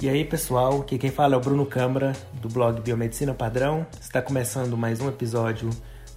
[0.00, 3.84] E aí, pessoal, aqui quem fala é o Bruno Câmara, do blog Biomedicina Padrão.
[4.00, 5.70] Está começando mais um episódio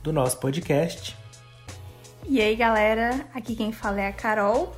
[0.03, 1.17] do nosso podcast.
[2.29, 4.71] E aí, galera, aqui quem fala é a Carol.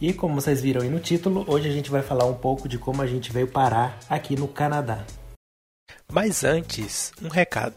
[0.00, 2.78] E como vocês viram aí no título, hoje a gente vai falar um pouco de
[2.78, 5.04] como a gente veio parar aqui no Canadá.
[6.10, 7.76] Mas antes, um recado.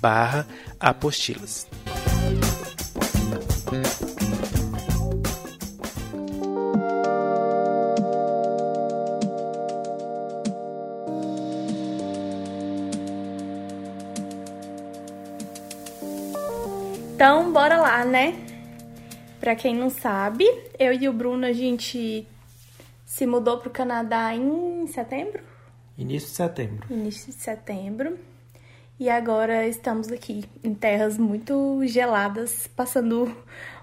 [0.00, 0.46] barra
[0.78, 1.66] apostilas.
[17.14, 18.34] Então, bora lá, né?
[19.40, 20.44] Pra quem não sabe,
[20.78, 22.28] eu e o Bruno, a gente
[23.06, 25.42] se mudou pro Canadá em setembro?
[25.96, 26.86] Início de setembro.
[26.90, 28.18] Início de setembro.
[28.98, 33.30] E agora estamos aqui em terras muito geladas, passando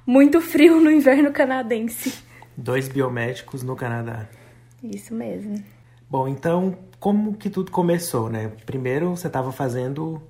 [0.08, 2.24] muito frio no inverno canadense.
[2.58, 4.28] Dois biomédicos no Canadá.
[4.84, 5.64] Isso mesmo.
[6.10, 8.52] Bom, então, como que tudo começou, né?
[8.66, 10.22] Primeiro, você estava fazendo,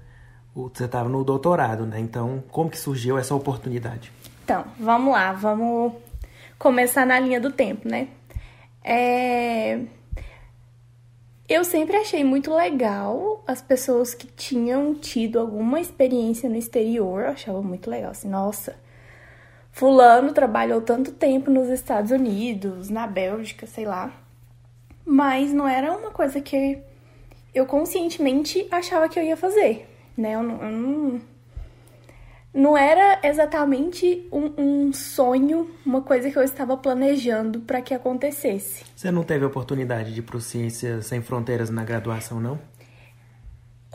[0.53, 1.99] você estava no doutorado, né?
[1.99, 4.11] Então, como que surgiu essa oportunidade?
[4.43, 5.93] Então, vamos lá, vamos
[6.59, 8.09] começar na linha do tempo, né?
[8.83, 9.79] É...
[11.47, 17.29] Eu sempre achei muito legal as pessoas que tinham tido alguma experiência no exterior, eu
[17.29, 18.75] achava muito legal, assim, nossa,
[19.71, 24.13] fulano trabalhou tanto tempo nos Estados Unidos, na Bélgica, sei lá.
[25.05, 26.81] Mas não era uma coisa que
[27.53, 29.85] eu conscientemente achava que eu ia fazer,
[30.17, 30.35] né?
[30.35, 31.21] Eu não, eu não,
[32.53, 38.85] não era exatamente um, um, sonho, uma coisa que eu estava planejando para que acontecesse.
[38.95, 42.59] Você não teve oportunidade de ir para Ciências Sem Fronteiras na graduação, não?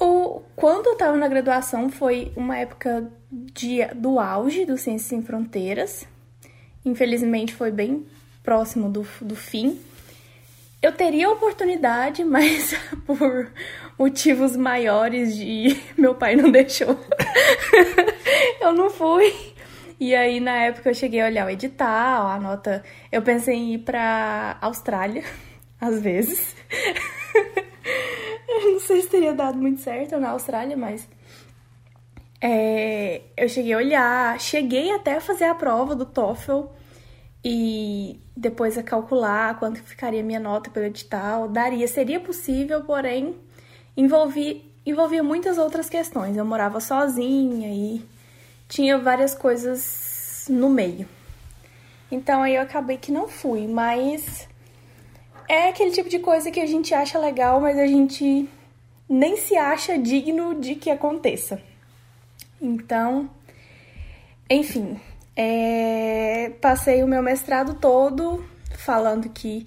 [0.01, 5.23] O, quando eu estava na graduação foi uma época de, do auge do Ciências Sem
[5.23, 6.05] Fronteiras.
[6.85, 8.07] Infelizmente foi bem
[8.43, 9.79] próximo do, do fim.
[10.81, 12.75] Eu teria oportunidade, mas
[13.07, 13.53] por
[13.99, 16.99] motivos maiores de meu pai não deixou.
[18.61, 19.35] eu não fui.
[19.99, 23.75] E aí na época eu cheguei a olhar o edital, a nota, eu pensei em
[23.75, 25.25] ir para Austrália,
[25.81, 26.55] às vezes.
[28.49, 31.09] eu não sei se teria dado muito certo na Austrália, mas
[32.41, 36.67] é, eu cheguei a olhar, cheguei até a fazer a prova do TOEFL
[37.45, 41.49] e depois a calcular quanto ficaria minha nota pelo edital.
[41.49, 43.35] Daria, seria possível, porém
[43.99, 46.37] envolvi, envolvia muitas outras questões.
[46.37, 48.03] Eu morava sozinha e
[48.69, 51.09] tinha várias coisas no meio.
[52.11, 54.49] Então aí eu acabei que não fui, mas
[55.49, 58.49] é aquele tipo de coisa que a gente acha legal, mas a gente
[59.09, 61.61] nem se acha digno de que aconteça.
[62.61, 63.29] Então,
[64.49, 65.01] enfim,
[65.35, 68.45] é, passei o meu mestrado todo
[68.77, 69.67] falando que,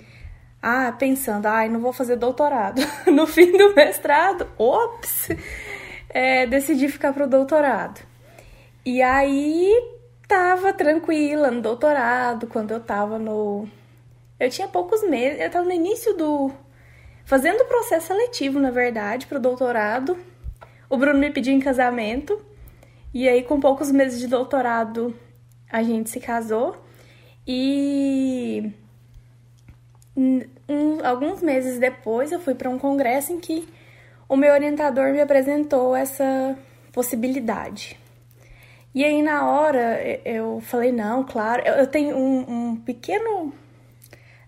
[0.61, 2.81] ah, pensando, ai, ah, não vou fazer doutorado.
[3.11, 5.29] No fim do mestrado, ops,
[6.09, 8.01] é, decidi ficar pro doutorado.
[8.85, 9.71] E aí
[10.27, 13.67] tava tranquila no doutorado, quando eu tava no.
[14.39, 16.51] Eu tinha poucos meses, eu tava no início do.
[17.25, 20.17] Fazendo o processo seletivo, na verdade, pro doutorado.
[20.89, 22.39] O Bruno me pediu em casamento.
[23.13, 25.15] E aí, com poucos meses de doutorado,
[25.71, 26.77] a gente se casou
[27.47, 28.71] e
[30.15, 33.67] um, alguns meses depois eu fui para um congresso em que
[34.27, 36.57] o meu orientador me apresentou essa
[36.91, 37.99] possibilidade.
[38.93, 43.53] E aí na hora eu falei, não, claro, eu tenho um, um pequeno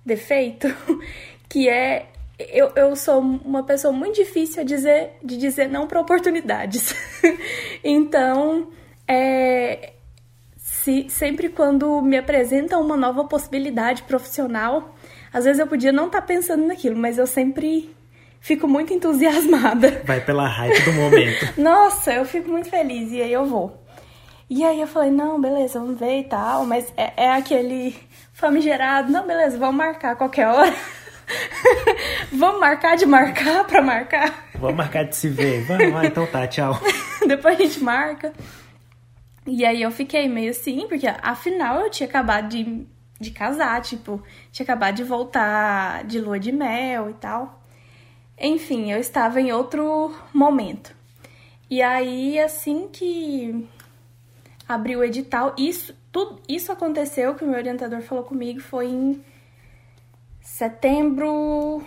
[0.05, 0.67] defeito
[1.47, 2.07] que é
[2.39, 6.93] eu, eu sou uma pessoa muito difícil a dizer, de dizer não para oportunidades.
[7.83, 8.69] então,
[9.07, 9.93] é,
[10.57, 14.92] se, sempre quando me apresentam uma nova possibilidade profissional,
[15.33, 17.93] às vezes eu podia não estar tá pensando naquilo, mas eu sempre
[18.39, 20.03] fico muito entusiasmada.
[20.05, 21.53] Vai pela hype do momento.
[21.59, 23.81] Nossa, eu fico muito feliz e aí eu vou.
[24.49, 27.95] E aí eu falei, não, beleza, vamos ver e tal, mas é, é aquele
[28.33, 30.75] famigerado, não, beleza, vamos marcar qualquer hora.
[32.31, 34.49] vamos marcar de marcar pra marcar?
[34.59, 35.63] Vamos marcar de se ver.
[35.63, 36.79] Vamos, então tá, tchau.
[37.25, 38.33] Depois a gente marca.
[39.45, 42.85] E aí eu fiquei meio assim, porque afinal eu tinha acabado de
[43.19, 44.21] de casar, tipo,
[44.51, 47.61] tinha acabado de voltar de lua de mel e tal.
[48.37, 50.95] Enfim, eu estava em outro momento.
[51.69, 53.67] E aí, assim que
[54.67, 59.23] abriu o edital, isso, tudo, isso aconteceu, que o meu orientador falou comigo, foi em
[60.41, 61.83] setembro,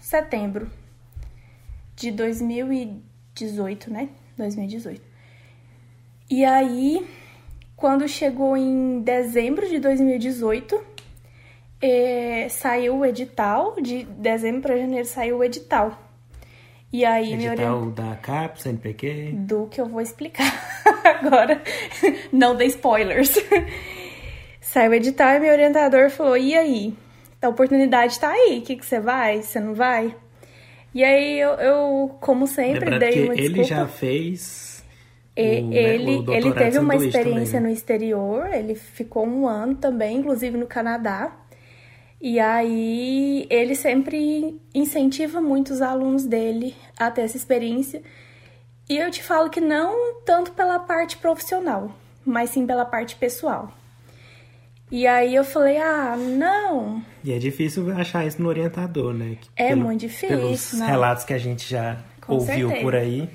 [0.00, 0.70] setembro
[1.94, 4.08] de 2018, né?
[4.36, 5.02] 2018.
[6.30, 7.06] E aí,
[7.78, 10.84] quando chegou em dezembro de 2018,
[11.80, 15.96] é, saiu o edital, de dezembro para janeiro saiu o edital.
[16.92, 19.32] E aí, edital meu da CAP, CNPq?
[19.32, 20.52] Do que eu vou explicar
[21.04, 21.62] agora.
[22.32, 23.32] Não dê spoilers.
[24.60, 26.94] Saiu o edital e meu orientador falou: e aí?
[27.40, 29.40] A oportunidade tá aí, o que, que você vai?
[29.40, 30.16] Você não vai?
[30.92, 33.60] E aí eu, eu como sempre, Lembrando dei uma desculpa.
[33.60, 34.77] Ele já fez.
[35.38, 37.60] O, ele, né, ele teve uma experiência também, né?
[37.60, 41.32] no exterior, ele ficou um ano também, inclusive no Canadá.
[42.20, 48.02] E aí ele sempre incentiva muito os alunos dele a ter essa experiência.
[48.88, 51.92] E eu te falo que não tanto pela parte profissional,
[52.24, 53.72] mas sim pela parte pessoal.
[54.90, 57.02] E aí eu falei, ah, não.
[57.22, 59.36] E é difícil achar isso no orientador, né?
[59.54, 60.28] É Pelo, muito difícil.
[60.28, 60.86] Pelos não.
[60.86, 62.82] relatos que a gente já Com ouviu certeza.
[62.82, 63.28] por aí.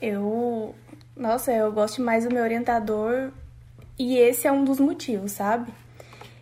[0.00, 0.74] Eu.
[1.16, 3.30] Nossa, eu gosto mais do meu orientador
[3.98, 5.72] e esse é um dos motivos, sabe?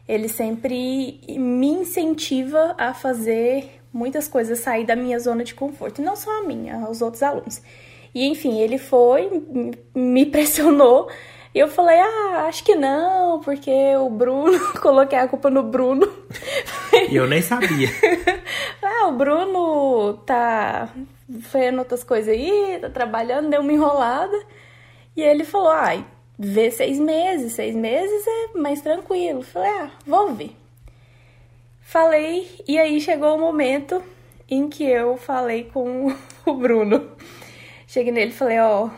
[0.08, 6.00] Ele sempre me incentiva a fazer muitas coisas, sair da minha zona de conforto.
[6.00, 7.60] E não só a minha, os outros alunos.
[8.14, 9.30] E enfim, ele foi,
[9.94, 11.08] me pressionou
[11.54, 16.10] e eu falei, ah, acho que não, porque o Bruno, coloquei a culpa no Bruno.
[17.10, 17.88] E eu nem sabia.
[18.82, 20.88] ah, o Bruno tá
[21.42, 24.36] fazendo outras coisas aí, tá trabalhando, deu uma enrolada.
[25.16, 26.04] E ele falou, ai,
[26.38, 29.42] vê seis meses, seis meses é mais tranquilo.
[29.42, 30.56] Falei, ah, vou ver.
[31.80, 34.02] Falei, e aí chegou o momento
[34.48, 36.14] em que eu falei com
[36.46, 37.10] o Bruno.
[37.86, 38.88] Cheguei nele e falei, ó,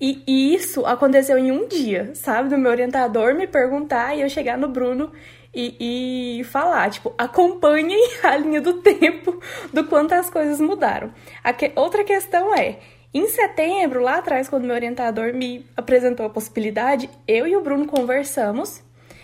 [0.00, 2.48] e, isso aconteceu em um dia, sabe?
[2.48, 5.12] Do meu orientador me perguntar e eu chegar no Bruno
[5.54, 9.40] e, e, falar, tipo, acompanhem a linha do tempo
[9.72, 11.12] do quanto as coisas mudaram.
[11.56, 12.78] Que, outra questão é,
[13.14, 17.86] em setembro, lá atrás, quando meu orientador me apresentou a possibilidade, eu e o Bruno
[17.86, 18.82] conversamos,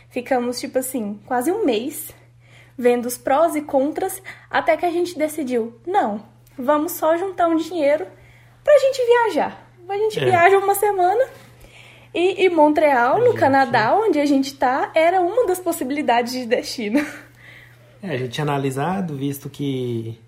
[0.09, 2.15] ficamos, tipo assim, quase um mês
[2.79, 6.23] vendo os prós e contras, até que a gente decidiu, não,
[6.57, 8.07] vamos só juntar um dinheiro
[8.65, 9.71] pra gente viajar.
[9.87, 10.25] A gente é.
[10.25, 11.23] viaja uma semana.
[12.15, 13.39] E, e Montreal, no gente...
[13.39, 17.05] Canadá, onde a gente tá, era uma das possibilidades de destino.
[18.03, 20.19] É, a gente tinha analisado, visto que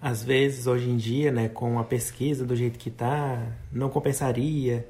[0.00, 4.86] às vezes hoje em dia, né, com a pesquisa do jeito que tá, não compensaria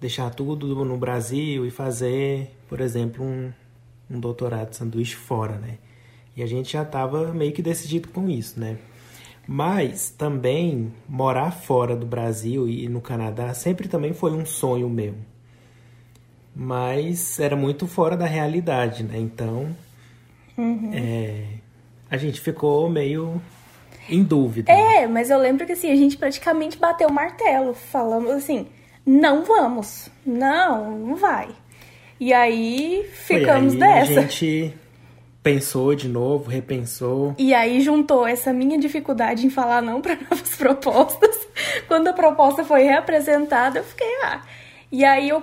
[0.00, 3.52] deixar tudo no Brasil e fazer, por exemplo, um,
[4.10, 5.78] um doutorado de sanduíche fora, né?
[6.34, 8.78] E a gente já estava meio que decidido com isso, né?
[9.46, 15.14] Mas também morar fora do Brasil e no Canadá sempre também foi um sonho meu.
[16.54, 19.18] Mas era muito fora da realidade, né?
[19.18, 19.76] Então
[20.56, 20.90] uhum.
[20.94, 21.44] é,
[22.10, 23.40] a gente ficou meio
[24.10, 24.72] em dúvida.
[24.72, 28.66] É, mas eu lembro que assim, a gente praticamente bateu o martelo, falamos assim,
[29.06, 31.48] não vamos, não, não vai.
[32.18, 34.20] E aí ficamos aí dessa.
[34.20, 34.74] A gente
[35.42, 37.34] pensou de novo, repensou.
[37.38, 41.48] E aí juntou essa minha dificuldade em falar não para novas propostas.
[41.88, 44.42] Quando a proposta foi reapresentada, eu fiquei, ah.
[44.92, 45.42] E aí eu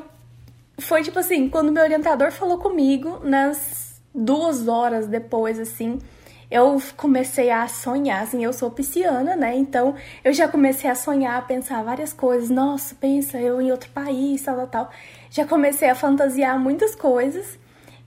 [0.77, 6.00] foi tipo assim, quando meu orientador falou comigo, nas duas horas depois, assim,
[6.49, 9.55] eu comecei a sonhar, assim, eu sou pisciana, né?
[9.55, 12.49] Então eu já comecei a sonhar, a pensar várias coisas.
[12.49, 14.91] Nossa, pensa, eu em outro país, tal, tal, tal.
[15.29, 17.59] Já comecei a fantasiar muitas coisas.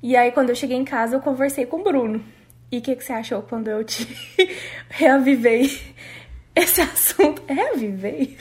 [0.03, 2.25] E aí, quando eu cheguei em casa, eu conversei com o Bruno.
[2.73, 4.07] E o que, que você achou quando eu te
[4.89, 5.79] reavivei
[6.55, 7.43] esse assunto?
[7.47, 8.39] Reavivei?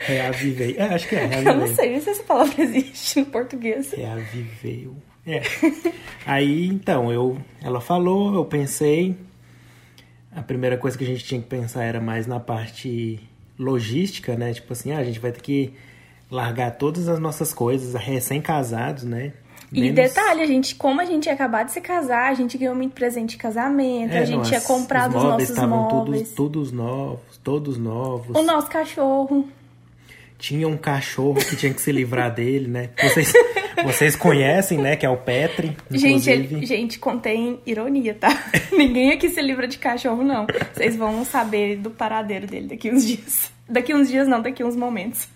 [0.00, 0.74] Reavivei.
[0.76, 1.52] É, acho que é, reavivei.
[1.52, 3.92] Eu não sei se essa palavra existe no português.
[3.92, 4.90] Reavivei.
[5.26, 5.42] É.
[6.26, 9.16] Aí, então, eu, ela falou, eu pensei.
[10.32, 13.20] A primeira coisa que a gente tinha que pensar era mais na parte
[13.58, 14.52] logística, né?
[14.54, 15.74] Tipo assim, ah, a gente vai ter que
[16.30, 19.32] largar todas as nossas coisas recém-casados, né?
[19.72, 19.94] E Menos...
[19.94, 22.92] detalhe, a gente, como a gente ia acabar de se casar, a gente ganhou muito
[22.92, 26.28] presente de casamento, é, a gente não, tinha comprado os, os nossos móveis.
[26.30, 28.36] Todos, todos novos, todos novos.
[28.36, 29.48] O nosso cachorro.
[30.38, 32.90] Tinha um cachorro que tinha que se livrar dele, né?
[33.00, 33.32] Vocês,
[33.82, 34.96] vocês conhecem, né?
[34.96, 35.76] Que é o Petri.
[35.90, 38.28] Gente, ele, gente, contém ironia, tá?
[38.72, 40.46] Ninguém aqui se livra de cachorro, não.
[40.72, 43.52] Vocês vão saber do paradeiro dele daqui uns dias.
[43.70, 45.28] Daqui uns dias, não, daqui uns momentos.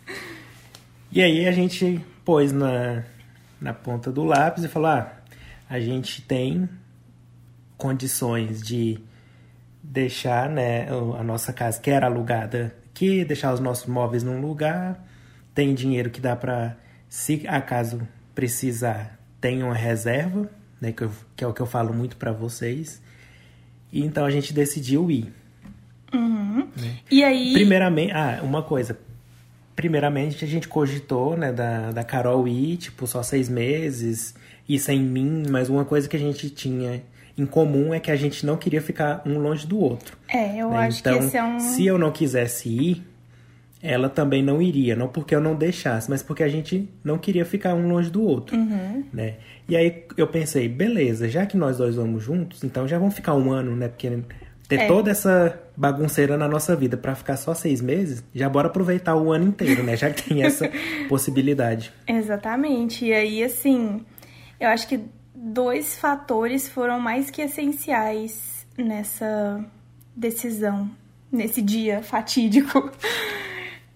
[1.12, 3.04] E aí a gente pôs na,
[3.60, 5.12] na ponta do lápis e falou: ah,
[5.70, 6.68] a gente tem
[7.78, 8.98] condições de
[9.80, 15.04] deixar né, a nossa casa, que era alugada aqui, deixar os nossos móveis num lugar,
[15.54, 16.76] tem dinheiro que dá para,
[17.08, 20.50] se acaso precisar, tem uma reserva,
[20.80, 23.00] né, que, eu, que é o que eu falo muito para vocês.
[23.92, 25.32] E então a gente decidiu ir.
[26.12, 26.68] Uhum.
[26.76, 26.98] Né?
[27.10, 27.52] E aí.
[27.52, 28.98] Primeiramente, ah, uma coisa.
[29.76, 34.34] Primeiramente a gente cogitou, né, da, da Carol ir, tipo, só seis meses,
[34.68, 37.02] e sem mim, mas uma coisa que a gente tinha
[37.36, 40.16] em comum é que a gente não queria ficar um longe do outro.
[40.28, 40.86] É, eu né?
[40.86, 41.60] acho então, que esse é um.
[41.60, 43.02] Se eu não quisesse ir,
[43.84, 44.96] ela também não iria.
[44.96, 48.22] Não porque eu não deixasse, mas porque a gente não queria ficar um longe do
[48.22, 48.56] outro.
[48.56, 49.04] Uhum.
[49.12, 49.34] Né?
[49.68, 53.34] E aí eu pensei, beleza, já que nós dois vamos juntos, então já vamos ficar
[53.34, 53.88] um ano, né?
[53.88, 54.10] Porque
[54.66, 54.86] ter é.
[54.86, 59.30] toda essa bagunceira na nossa vida para ficar só seis meses, já bora aproveitar o
[59.30, 59.96] ano inteiro, né?
[59.96, 60.70] Já que tem essa
[61.06, 61.92] possibilidade.
[62.08, 63.04] Exatamente.
[63.04, 64.00] E aí, assim,
[64.58, 65.00] eu acho que
[65.34, 69.62] dois fatores foram mais que essenciais nessa
[70.16, 70.90] decisão,
[71.30, 72.90] nesse dia fatídico,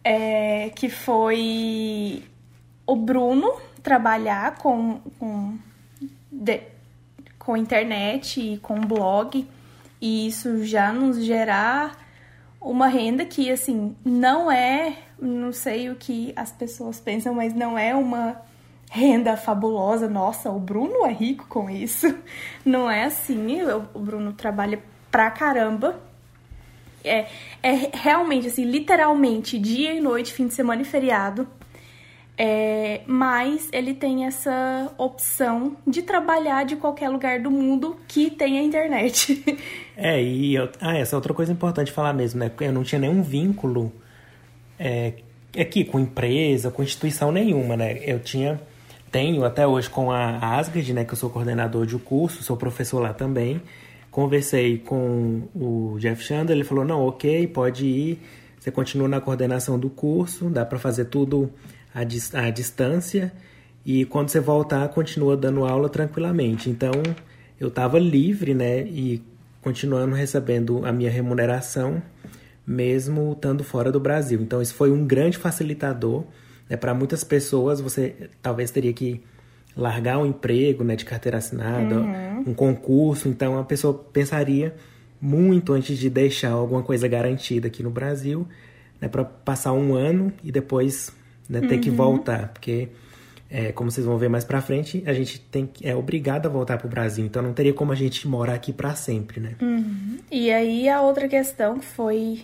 [0.08, 2.24] é, que foi
[2.86, 5.58] o Bruno trabalhar com, com,
[6.32, 6.62] de,
[7.38, 9.46] com internet e com blog
[10.00, 11.94] e isso já nos gerar
[12.58, 17.78] uma renda que assim não é, não sei o que as pessoas pensam, mas não
[17.78, 18.40] é uma
[18.90, 20.08] renda fabulosa.
[20.08, 22.06] Nossa, o Bruno é rico com isso.
[22.64, 23.60] Não é assim.
[23.94, 26.00] O Bruno trabalha pra caramba.
[27.04, 27.26] É,
[27.62, 31.46] é realmente, assim, literalmente, dia e noite, fim de semana e feriado.
[32.40, 38.62] É, mas ele tem essa opção de trabalhar de qualquer lugar do mundo que tenha
[38.62, 39.44] internet.
[40.00, 42.52] É, e eu, ah, essa é outra coisa importante falar mesmo, né?
[42.60, 43.92] Eu não tinha nenhum vínculo
[44.78, 45.14] é,
[45.60, 47.98] aqui com empresa, com instituição nenhuma, né?
[48.04, 48.60] Eu tinha
[49.10, 53.00] tenho até hoje com a Asgard, né, que eu sou coordenador de curso, sou professor
[53.00, 53.60] lá também.
[54.18, 58.18] Conversei com o Jeff Chandler, ele falou: "Não, OK, pode ir.
[58.58, 61.48] Você continua na coordenação do curso, dá para fazer tudo
[61.94, 63.32] à, à distância
[63.86, 66.68] e quando você voltar, continua dando aula tranquilamente".
[66.68, 66.90] Então,
[67.60, 69.22] eu estava livre, né, e
[69.62, 72.02] continuando recebendo a minha remuneração
[72.66, 74.40] mesmo estando fora do Brasil.
[74.42, 76.24] Então, isso foi um grande facilitador
[76.68, 76.76] né?
[76.76, 79.22] Para muitas pessoas, você talvez teria que
[79.78, 82.44] largar um emprego né, de carteira assinada, uhum.
[82.48, 83.28] um concurso.
[83.28, 84.74] Então, a pessoa pensaria
[85.20, 88.46] muito antes de deixar alguma coisa garantida aqui no Brasil,
[89.00, 91.12] né, para passar um ano e depois
[91.48, 91.80] né, ter uhum.
[91.80, 92.88] que voltar, porque
[93.48, 96.76] é, como vocês vão ver mais para frente, a gente tem é obrigado a voltar
[96.76, 99.54] para o Brasil, então não teria como a gente morar aqui para sempre, né?
[99.62, 100.18] Uhum.
[100.30, 102.42] E aí a outra questão que foi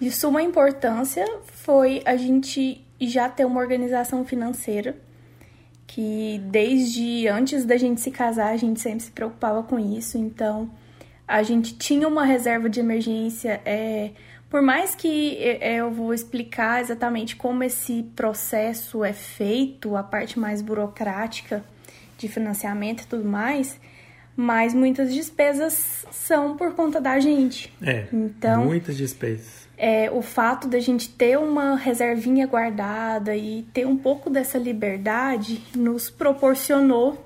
[0.00, 4.94] de suma importância foi a gente já ter uma organização financeira
[5.90, 10.70] que desde antes da gente se casar a gente sempre se preocupava com isso, então
[11.26, 13.60] a gente tinha uma reserva de emergência.
[13.64, 14.10] É,
[14.48, 20.38] por mais que é, eu vou explicar exatamente como esse processo é feito, a parte
[20.38, 21.64] mais burocrática
[22.16, 23.76] de financiamento e tudo mais,
[24.36, 27.72] mas muitas despesas são por conta da gente.
[27.82, 33.86] É, então, muitas despesas é, o fato da gente ter uma reservinha guardada e ter
[33.86, 37.24] um pouco dessa liberdade nos proporcionou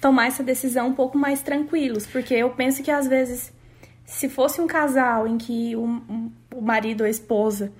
[0.00, 3.52] tomar essa decisão um pouco mais tranquilos, porque eu penso que às vezes
[4.06, 6.00] se fosse um casal em que o,
[6.56, 7.70] o marido ou a esposa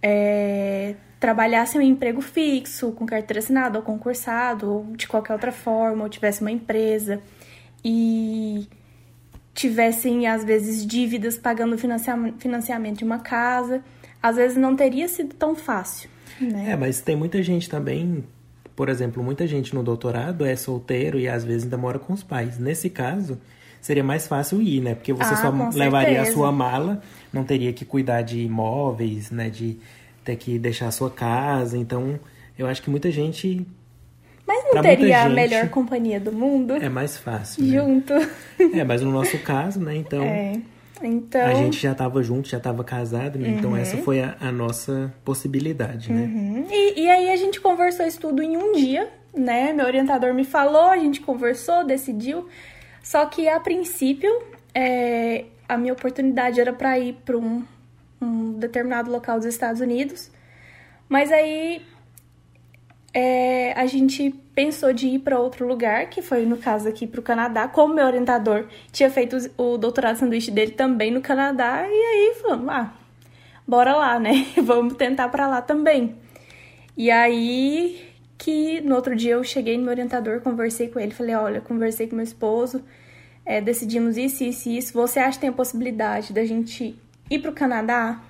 [0.00, 5.50] é, trabalhasse em um emprego fixo, com carteira assinada ou concursado, ou de qualquer outra
[5.50, 7.20] forma, ou tivesse uma empresa
[7.84, 8.68] e
[9.58, 13.82] tivessem, às vezes, dívidas pagando financiamento de uma casa,
[14.22, 16.08] às vezes não teria sido tão fácil.
[16.40, 16.70] Né?
[16.70, 18.24] É, mas tem muita gente também,
[18.76, 22.22] por exemplo, muita gente no doutorado é solteiro e às vezes ainda mora com os
[22.22, 22.56] pais.
[22.56, 23.36] Nesse caso,
[23.80, 24.94] seria mais fácil ir, né?
[24.94, 26.30] Porque você ah, só levaria certeza.
[26.30, 29.50] a sua mala, não teria que cuidar de imóveis, né?
[29.50, 29.76] De
[30.24, 31.76] ter que deixar a sua casa.
[31.76, 32.20] Então,
[32.56, 33.66] eu acho que muita gente
[34.48, 36.74] mas não pra teria a melhor companhia do mundo?
[36.74, 37.62] É mais fácil.
[37.62, 37.70] Né?
[37.70, 38.14] Junto.
[38.74, 39.94] É, mas no nosso caso, né?
[39.94, 40.22] Então.
[40.22, 40.58] É.
[41.02, 41.44] Então...
[41.44, 43.50] A gente já estava junto, já estava casado, né?
[43.50, 43.76] Então, uhum.
[43.76, 46.22] Então essa foi a, a nossa possibilidade, né?
[46.22, 46.66] Uhum.
[46.70, 49.70] E, e aí a gente conversou isso tudo em um dia, né?
[49.74, 52.48] Meu orientador me falou, a gente conversou, decidiu.
[53.02, 54.30] Só que a princípio,
[54.74, 57.62] é, a minha oportunidade era para ir para um,
[58.20, 60.30] um determinado local dos Estados Unidos.
[61.06, 61.82] Mas aí
[63.18, 67.18] é, a gente pensou de ir para outro lugar, que foi no caso aqui para
[67.18, 71.84] o Canadá, como meu orientador tinha feito o doutorado de sanduíche dele também no Canadá,
[71.84, 72.94] e aí falamos, ah,
[73.66, 74.46] bora lá, né?
[74.62, 76.14] Vamos tentar para lá também.
[76.96, 78.08] E aí
[78.38, 82.06] que no outro dia eu cheguei no meu orientador, conversei com ele, falei, olha, conversei
[82.06, 82.84] com meu esposo,
[83.44, 84.92] é, decidimos isso, isso isso.
[84.92, 86.96] Você acha que tem a possibilidade da gente
[87.28, 88.22] ir para o Canadá?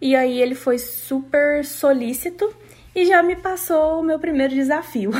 [0.00, 2.54] E aí ele foi super solícito
[2.96, 5.10] e já me passou o meu primeiro desafio.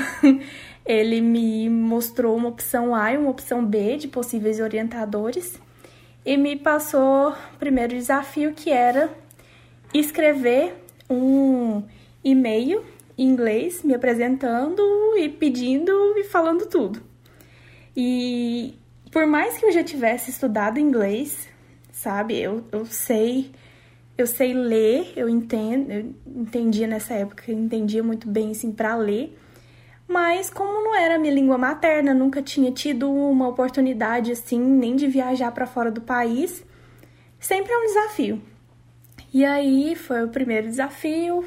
[0.87, 5.61] ele me mostrou uma opção A e uma opção B de possíveis orientadores
[6.25, 9.11] e me passou o primeiro desafio que era
[9.93, 10.75] escrever
[11.11, 11.83] um
[12.25, 12.83] e-mail
[13.19, 14.83] em inglês me apresentando
[15.19, 17.03] e pedindo e falando tudo.
[17.95, 18.75] E
[19.13, 21.47] por mais que eu já tivesse estudado inglês,
[21.93, 23.51] sabe, eu, eu sei
[24.17, 28.97] eu sei ler, eu entendo, eu entendia nessa época, eu entendia muito bem assim para
[28.97, 29.37] ler.
[30.09, 35.07] Mas como não era minha língua materna, nunca tinha tido uma oportunidade assim, nem de
[35.07, 36.65] viajar para fora do país,
[37.39, 38.43] sempre é um desafio.
[39.35, 41.45] E aí foi o primeiro desafio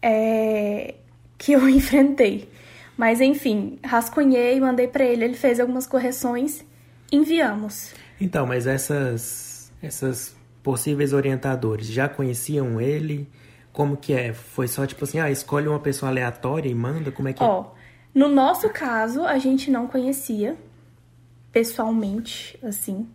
[0.00, 0.94] é,
[1.38, 2.48] que eu enfrentei.
[2.96, 6.64] Mas enfim, rascunhei, mandei para ele, ele fez algumas correções,
[7.10, 7.92] enviamos.
[8.20, 13.28] Então, mas essas essas possíveis orientadores já conheciam ele?
[13.72, 14.32] Como que é?
[14.32, 17.10] Foi só tipo assim, ah, escolhe uma pessoa aleatória e manda?
[17.10, 17.64] Como é que Ó, é?
[18.14, 20.56] no nosso caso, a gente não conhecia
[21.50, 23.08] pessoalmente, assim.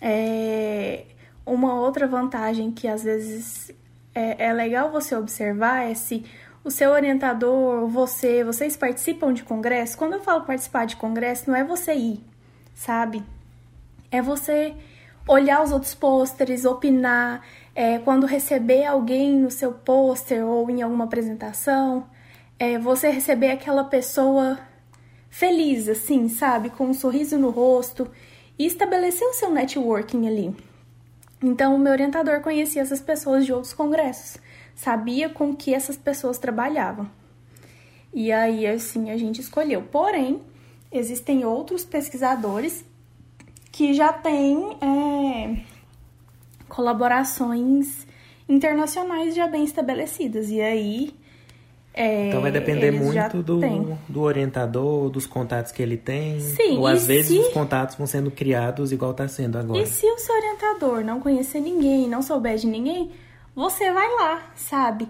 [0.00, 1.04] É...
[1.44, 3.72] Uma outra vantagem que às vezes
[4.14, 6.24] é, é legal você observar é se
[6.62, 9.96] o seu orientador, você, vocês participam de congresso.
[9.96, 12.22] Quando eu falo participar de congresso, não é você ir,
[12.74, 13.24] sabe?
[14.10, 14.74] É você
[15.26, 17.42] olhar os outros pôsteres, opinar,
[17.74, 22.06] é, quando receber alguém no seu pôster ou em alguma apresentação,
[22.58, 24.58] é, você receber aquela pessoa
[25.30, 28.10] feliz, assim, sabe, com um sorriso no rosto
[28.58, 30.54] e estabelecer o seu networking ali.
[31.42, 34.36] Então, o meu orientador conhecia essas pessoas de outros congressos,
[34.74, 37.08] sabia com que essas pessoas trabalhavam.
[38.12, 39.82] E aí, assim, a gente escolheu.
[39.82, 40.42] Porém,
[40.92, 42.84] existem outros pesquisadores
[43.80, 45.56] que já tem é,
[46.68, 48.06] colaborações
[48.46, 50.50] internacionais já bem estabelecidas.
[50.50, 51.14] E aí.
[51.94, 53.58] É, então vai depender muito do,
[54.06, 56.38] do orientador, dos contatos que ele tem.
[56.40, 57.38] Sim, ou às vezes se...
[57.38, 59.80] os contatos vão sendo criados igual está sendo agora.
[59.80, 63.10] E se o seu orientador não conhecer ninguém, não souber de ninguém,
[63.56, 65.08] você vai lá, sabe?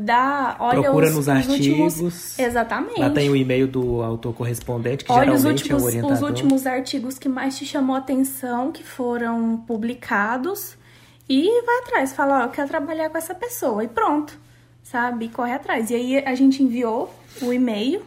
[0.00, 1.94] Dá, olha Procura os, nos os artigos.
[1.94, 3.00] Últimos, exatamente.
[3.00, 6.16] Lá tem o e-mail do autor correspondente, que olha geralmente últimos, é o orientador.
[6.16, 10.76] os últimos artigos que mais te chamou a atenção, que foram publicados,
[11.28, 14.38] e vai atrás, fala, ó, eu quero trabalhar com essa pessoa, e pronto,
[14.82, 15.28] sabe?
[15.28, 15.90] Corre atrás.
[15.90, 18.02] E aí a gente enviou o e-mail,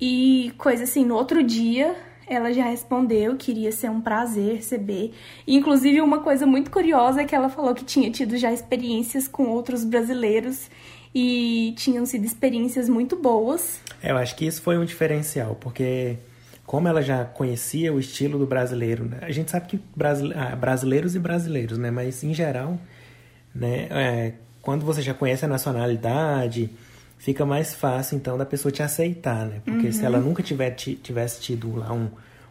[0.00, 1.94] e coisa assim, no outro dia
[2.30, 5.12] ela já respondeu que iria ser um prazer receber.
[5.46, 9.48] Inclusive, uma coisa muito curiosa é que ela falou que tinha tido já experiências com
[9.48, 10.70] outros brasileiros
[11.12, 13.80] e tinham sido experiências muito boas.
[14.00, 16.16] Eu acho que isso foi um diferencial, porque
[16.64, 19.18] como ela já conhecia o estilo do brasileiro, né?
[19.22, 19.80] a gente sabe que
[20.36, 21.90] ah, brasileiros e brasileiros, né?
[21.90, 22.78] Mas em geral,
[23.52, 23.88] né?
[23.90, 26.70] É, quando você já conhece a nacionalidade,
[27.20, 29.60] fica mais fácil então da pessoa te aceitar, né?
[29.64, 29.92] Porque uhum.
[29.92, 32.08] se ela nunca tiver, tivesse tido lá um,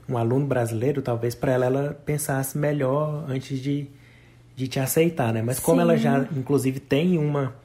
[0.07, 3.87] um aluno brasileiro, talvez para ela ela pensasse melhor antes de,
[4.55, 5.41] de te aceitar, né?
[5.41, 5.81] Mas como Sim.
[5.81, 7.55] ela já, inclusive, tem uma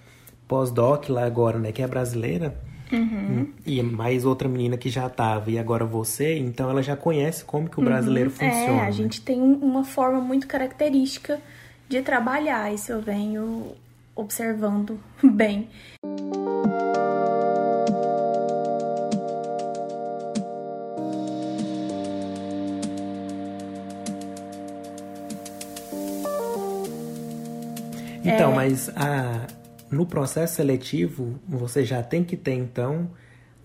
[0.48, 1.72] pós-doc lá agora, né?
[1.72, 2.56] Que é brasileira,
[2.90, 3.52] uhum.
[3.66, 7.68] e mais outra menina que já estava e agora você, então ela já conhece como
[7.68, 8.36] que o brasileiro uhum.
[8.36, 8.80] funciona.
[8.80, 11.38] É, a gente tem uma forma muito característica
[11.86, 13.74] de trabalhar, isso eu venho
[14.14, 15.68] observando bem.
[28.24, 28.54] Então, é...
[28.54, 29.46] mas a,
[29.90, 33.10] no processo seletivo, você já tem que ter, então,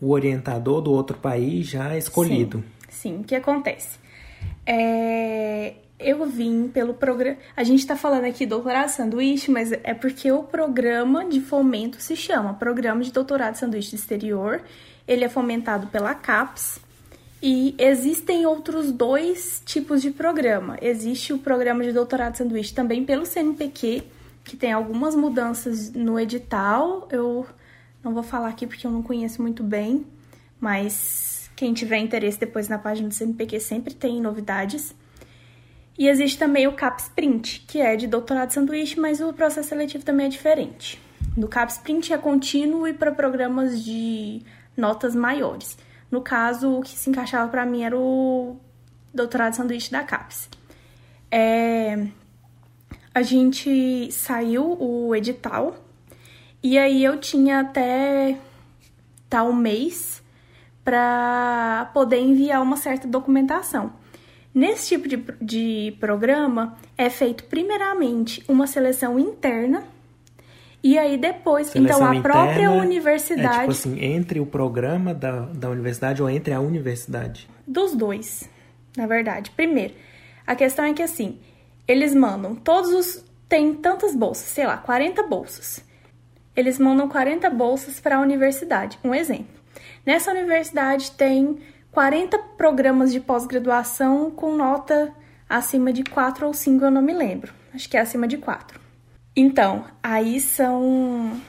[0.02, 2.64] o orientador do outro país já escolhido.
[2.90, 3.22] Sim, sim.
[3.22, 3.98] o que acontece?
[4.66, 7.38] É, eu vim pelo programa.
[7.56, 12.16] A gente está falando aqui doutorado sanduíche, mas é porque o programa de fomento se
[12.16, 14.62] chama Programa de Doutorado Sanduíche Exterior.
[15.08, 16.80] Ele é fomentado pela CAPES.
[17.42, 20.78] E existem outros dois tipos de programa.
[20.82, 24.04] Existe o programa de doutorado sanduíche também pelo CNPq,
[24.44, 27.08] que tem algumas mudanças no edital.
[27.10, 27.46] Eu
[28.04, 30.06] não vou falar aqui porque eu não conheço muito bem,
[30.60, 34.94] mas quem tiver interesse depois na página do CNPq sempre tem novidades.
[36.00, 40.28] E existe também o CAPSPRINT, que é de doutorado sanduíche, mas o processo seletivo também
[40.28, 40.98] é diferente.
[41.36, 44.42] No CAPSPRINT é contínuo e para programas de
[44.78, 45.78] notas maiores.
[46.10, 48.56] No caso, o que se encaixava para mim era o
[49.14, 50.50] doutorado sanduíche da CAPES.
[51.30, 52.08] É,
[53.14, 55.76] a gente saiu o edital
[56.64, 58.38] e aí eu tinha até
[59.30, 60.24] tal mês
[60.82, 63.99] para poder enviar uma certa documentação.
[64.60, 69.86] Nesse tipo de, de programa, é feito primeiramente uma seleção interna
[70.84, 73.56] e aí depois, Seleção então a própria universidade.
[73.56, 77.48] É tipo assim, entre o programa da, da universidade ou entre a universidade?
[77.66, 78.50] Dos dois,
[78.98, 79.50] na verdade.
[79.52, 79.94] Primeiro,
[80.46, 81.40] a questão é que assim,
[81.88, 83.24] eles mandam todos os.
[83.48, 85.82] Tem tantas bolsas, sei lá, 40 bolsas.
[86.54, 89.00] Eles mandam 40 bolsas para a universidade.
[89.06, 89.58] Um exemplo.
[90.06, 91.60] Nessa universidade tem
[91.92, 95.14] 40 programas de pós-graduação com nota
[95.48, 97.54] acima de 4 ou 5, eu não me lembro.
[97.74, 98.80] Acho que é acima de 4.
[99.36, 101.40] Então, aí são.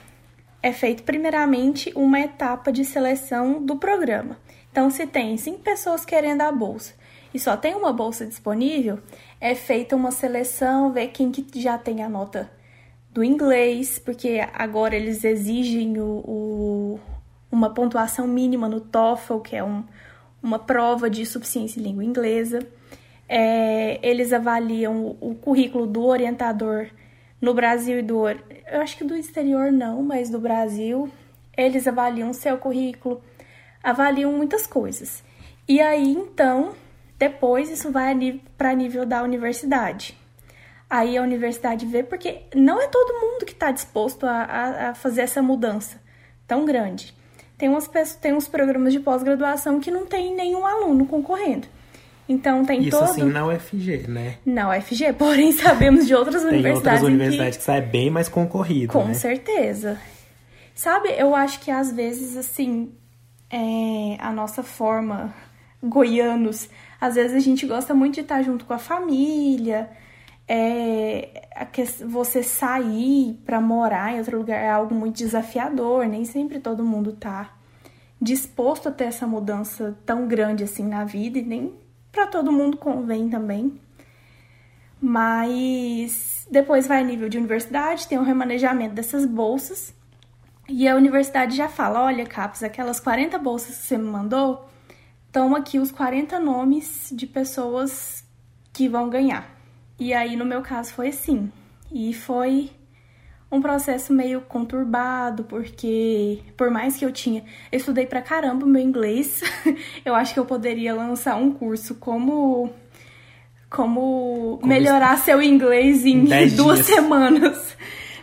[0.63, 4.37] É feito primeiramente uma etapa de seleção do programa.
[4.71, 6.93] Então, se tem cinco pessoas querendo a bolsa
[7.33, 8.99] e só tem uma bolsa disponível,
[9.39, 12.51] é feita uma seleção, ver quem que já tem a nota
[13.11, 16.99] do inglês, porque agora eles exigem o, o
[17.51, 19.83] uma pontuação mínima no TOEFL, que é um,
[20.41, 22.59] uma prova de suficiência em língua inglesa.
[23.27, 26.87] É, eles avaliam o, o currículo do orientador
[27.39, 28.27] no Brasil e do.
[28.27, 31.09] Eu acho que do exterior não, mas do Brasil.
[31.57, 33.21] Eles avaliam seu currículo,
[33.83, 35.23] avaliam muitas coisas.
[35.67, 36.73] E aí, então,
[37.17, 40.17] depois isso vai para nível da universidade.
[40.89, 44.93] Aí a universidade vê, porque não é todo mundo que está disposto a, a, a,
[44.93, 46.01] fazer essa mudança
[46.45, 47.15] tão grande.
[47.61, 47.87] Tem, umas,
[48.19, 51.67] tem uns programas de pós-graduação que não tem nenhum aluno concorrendo.
[52.27, 53.03] Então tem Isso todo...
[53.03, 54.37] assim na UFG, né?
[54.43, 57.03] Na UFG, porém sabemos de outras tem universidades.
[57.03, 57.59] outras universidades que...
[57.59, 58.91] que sai bem mais concorrido.
[58.91, 59.13] Com né?
[59.13, 59.99] certeza.
[60.73, 62.93] Sabe, eu acho que às vezes, assim,
[63.47, 64.17] é...
[64.17, 65.31] a nossa forma,
[65.83, 66.67] goianos,
[66.99, 69.87] às vezes a gente gosta muito de estar junto com a família.
[70.47, 71.47] É...
[72.07, 77.13] Você sair para morar em outro lugar é algo muito desafiador, nem sempre todo mundo
[77.13, 77.53] tá
[78.21, 81.73] disposto a ter essa mudança tão grande assim na vida e nem
[82.11, 83.79] para todo mundo convém também.
[85.01, 89.93] Mas depois vai a nível de universidade, tem um remanejamento dessas bolsas.
[90.69, 94.69] E a universidade já fala: olha, Caps, aquelas 40 bolsas que você me mandou,
[95.25, 98.23] estão aqui os 40 nomes de pessoas
[98.71, 99.49] que vão ganhar.
[100.01, 101.51] E aí, no meu caso, foi assim.
[101.91, 102.71] E foi
[103.51, 108.67] um processo meio conturbado, porque por mais que eu tinha, eu estudei pra caramba o
[108.67, 109.43] meu inglês,
[110.03, 112.73] eu acho que eu poderia lançar um curso como
[113.69, 115.25] como, como melhorar isso?
[115.25, 116.87] seu inglês em, duas dias.
[116.87, 117.77] semanas.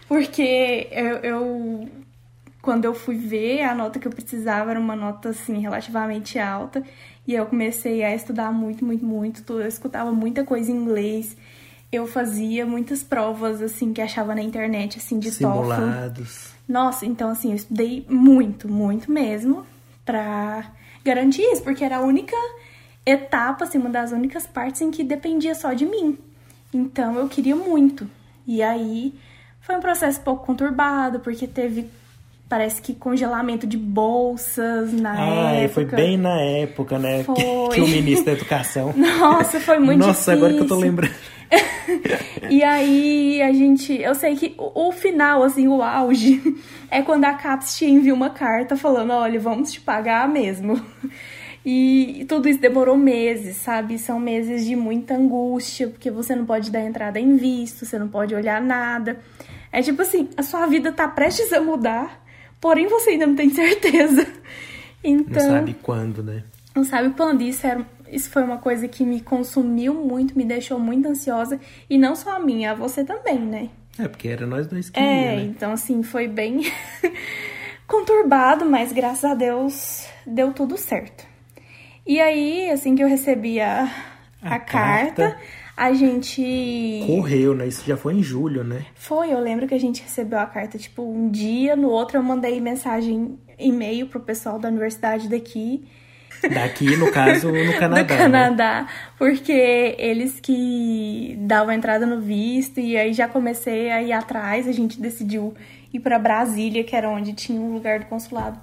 [0.09, 1.89] Porque eu, eu
[2.61, 6.83] quando eu fui ver, a nota que eu precisava era uma nota assim relativamente alta,
[7.25, 11.37] e eu comecei a estudar muito, muito, muito, eu escutava muita coisa em inglês
[11.91, 16.17] eu fazia muitas provas, assim, que achava na internet, assim, de Simulados.
[16.17, 16.59] TOEFL.
[16.69, 19.65] Nossa, então, assim, eu estudei muito, muito mesmo
[20.05, 20.71] pra
[21.05, 22.37] garantir isso, porque era a única
[23.07, 26.19] etapa, assim, uma das únicas partes em que dependia só de mim.
[26.73, 28.09] Então, eu queria muito.
[28.47, 29.15] E aí,
[29.61, 31.89] foi um processo pouco conturbado, porque teve
[32.49, 35.75] parece que congelamento de bolsas na ah, época.
[35.75, 37.23] foi bem na época, né?
[37.23, 37.35] Foi.
[37.35, 38.93] Que, que o ministro da Educação.
[38.97, 40.33] Nossa, foi muito Nossa, difícil.
[40.33, 41.15] agora que eu tô lembrando.
[42.51, 43.95] e aí a gente.
[44.01, 46.41] Eu sei que o, o, final, assim, o auge,
[46.91, 50.81] é quando a CAPES te envia uma carta falando: olha, vamos te pagar mesmo.
[51.65, 53.99] E tudo isso demorou meses, sabe?
[53.99, 58.09] São meses de muita angústia, porque você não pode dar entrada em visto, você não
[58.09, 59.19] pode olhar nada.
[59.71, 62.23] É tipo assim, a sua vida tá prestes a mudar
[62.61, 64.27] porém você ainda não tem certeza.
[65.05, 66.43] Então, não sabe quando, né?
[66.75, 67.43] Não sabe quando.
[67.43, 71.61] Isso, era, isso foi uma coisa que me consumiu muito, me deixou muito ansiosa.
[71.89, 73.71] E não só a minha, a você também, né?
[73.99, 75.43] É, porque era nós dois que É, ia, né?
[75.43, 76.63] então assim, foi bem
[77.87, 81.27] conturbado, mas graças a Deus deu tudo certo.
[82.07, 83.85] E aí, assim que eu recebi a,
[84.41, 85.39] a, a carta, carta
[85.79, 87.05] a gente.
[87.07, 87.69] Correu, né?
[87.69, 88.85] Isso já foi em julho, né?
[88.97, 92.23] Foi, eu lembro que a gente recebeu a carta, tipo, um dia, no outro eu
[92.23, 95.87] mandei mensagem, e-mail pro pessoal da universidade daqui.
[96.53, 98.03] Daqui, no caso, no Canadá.
[98.15, 98.89] Do Canadá, né?
[99.19, 104.73] porque eles que davam entrada no visto, e aí já comecei a ir atrás, a
[104.73, 105.55] gente decidiu
[105.93, 108.59] ir para Brasília, que era onde tinha um lugar do consulado,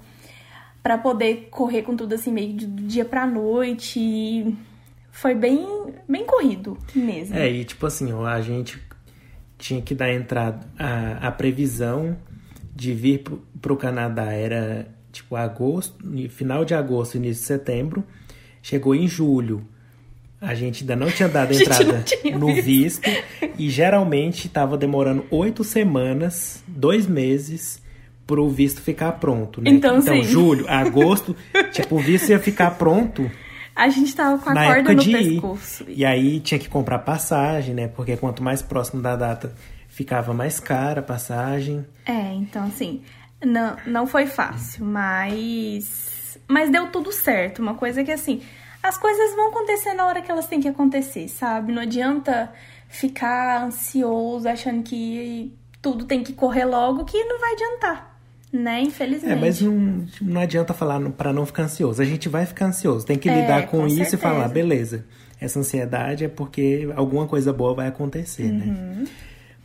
[0.82, 3.98] para poder correr com tudo assim, meio do dia pra noite.
[3.98, 4.56] E
[5.10, 5.66] foi bem,
[6.08, 7.36] bem corrido mesmo.
[7.36, 8.80] É, e tipo assim, a gente
[9.58, 10.66] tinha que dar entrada.
[10.78, 12.16] A, a previsão
[12.74, 14.86] de vir pro, pro Canadá era
[15.16, 15.94] tipo agosto,
[16.30, 18.04] final de agosto, início de setembro.
[18.62, 19.66] Chegou em julho.
[20.40, 22.04] A gente ainda não tinha dado entrada
[22.38, 23.08] no visto.
[23.58, 27.82] e geralmente estava demorando oito semanas, dois meses,
[28.26, 29.70] pro visto ficar pronto, né?
[29.70, 30.22] Então, então sim.
[30.24, 31.34] julho, agosto,
[31.72, 33.30] tipo, o visto ia ficar pronto
[33.74, 35.32] A gente tava com a na corda época no de ir.
[35.32, 35.84] pescoço.
[35.88, 37.88] E aí tinha que comprar passagem, né?
[37.88, 39.54] Porque quanto mais próximo da data
[39.88, 41.86] ficava mais cara a passagem.
[42.04, 43.00] É, então assim,
[43.46, 46.38] não, não foi fácil, mas.
[46.48, 47.60] Mas deu tudo certo.
[47.60, 48.42] Uma coisa que assim,
[48.82, 51.72] as coisas vão acontecer na hora que elas têm que acontecer, sabe?
[51.72, 52.52] Não adianta
[52.88, 58.16] ficar ansioso, achando que tudo tem que correr logo, que não vai adiantar.
[58.52, 59.32] Né, infelizmente.
[59.32, 62.00] É, mas não, não adianta falar para não ficar ansioso.
[62.00, 63.04] A gente vai ficar ansioso.
[63.04, 64.16] Tem que É, lidar com, com isso certeza.
[64.16, 65.04] e falar, beleza.
[65.38, 69.04] Essa ansiedade é porque alguma coisa boa vai acontecer, né?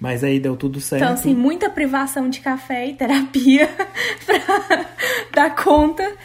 [0.02, 1.04] Mas aí deu tudo certo.
[1.04, 3.70] Então, assim, muita privação de café e terapia
[4.26, 4.86] pra
[5.32, 6.16] dar conta.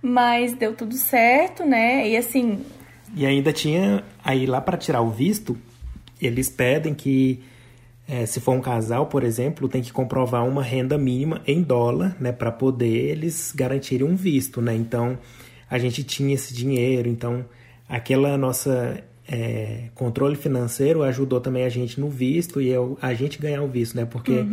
[0.00, 2.08] Mas deu tudo certo, né?
[2.08, 2.64] E assim,
[3.16, 5.58] E ainda tinha, aí lá para tirar o visto,
[6.20, 7.42] eles pedem que,
[8.06, 12.16] eh, se for um casal, por exemplo, tem que comprovar uma renda mínima em dólar,
[12.20, 14.76] né, para poder eles garantirem um visto, né?
[14.76, 15.18] Então,
[15.68, 17.44] a gente tinha esse dinheiro, então
[17.88, 23.38] aquela nossa eh, controle financeiro ajudou também a gente no visto e eu, a gente
[23.38, 24.04] ganhar o visto, né?
[24.04, 24.44] Porque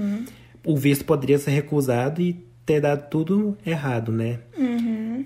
[0.65, 2.33] o visto poderia ser recusado e
[2.65, 4.39] ter dado tudo errado, né?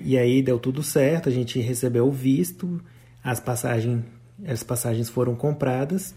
[0.01, 2.81] E aí deu tudo certo, a gente recebeu o visto,
[3.23, 4.03] as passagens,
[4.47, 6.15] as passagens foram compradas.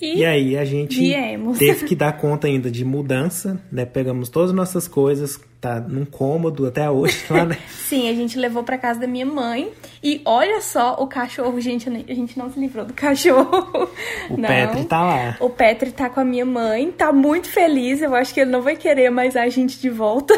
[0.00, 1.58] E, E aí a gente viemos.
[1.58, 3.84] teve que dar conta ainda de mudança, né?
[3.84, 7.58] Pegamos todas as nossas coisas, tá num cômodo até hoje lá, né?
[7.68, 9.70] sim, a gente levou pra casa da minha mãe.
[10.02, 13.88] E olha só o cachorro, gente, a gente não se livrou do cachorro.
[14.30, 14.48] O não.
[14.48, 15.36] Petri tá lá.
[15.40, 18.02] O Petri tá com a minha mãe, tá muito feliz.
[18.02, 20.34] Eu acho que ele não vai querer mais a gente de volta.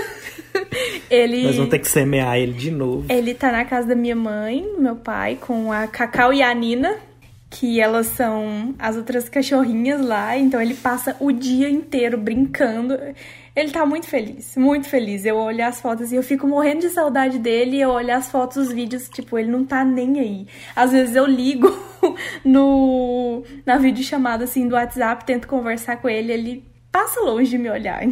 [1.11, 1.43] ele.
[1.43, 3.05] Nós vamos ter que semear ele de novo.
[3.09, 6.97] Ele tá na casa da minha mãe, meu pai, com a Cacau e a Nina,
[7.51, 12.97] que elas são as outras cachorrinhas lá, então ele passa o dia inteiro brincando.
[13.57, 15.27] Ele tá muito feliz, muito feliz.
[15.27, 18.57] Eu olho as fotos e eu fico morrendo de saudade dele, eu olho as fotos,
[18.69, 20.47] os vídeos, tipo, ele não tá nem aí.
[20.77, 21.69] Às vezes eu ligo
[22.45, 27.69] no na videochamada assim do WhatsApp, tento conversar com ele, ele passa longe de me
[27.69, 28.01] olhar.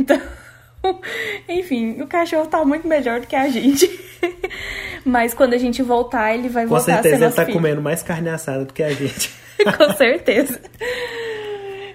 [0.80, 1.00] Então,
[1.48, 3.88] enfim, o cachorro tá muito melhor do que a gente.
[5.04, 7.44] Mas quando a gente voltar, ele vai Com voltar a ser certeza ele nosso tá
[7.44, 7.56] filho.
[7.56, 9.30] comendo mais carne assada do que a gente.
[9.76, 10.60] Com certeza.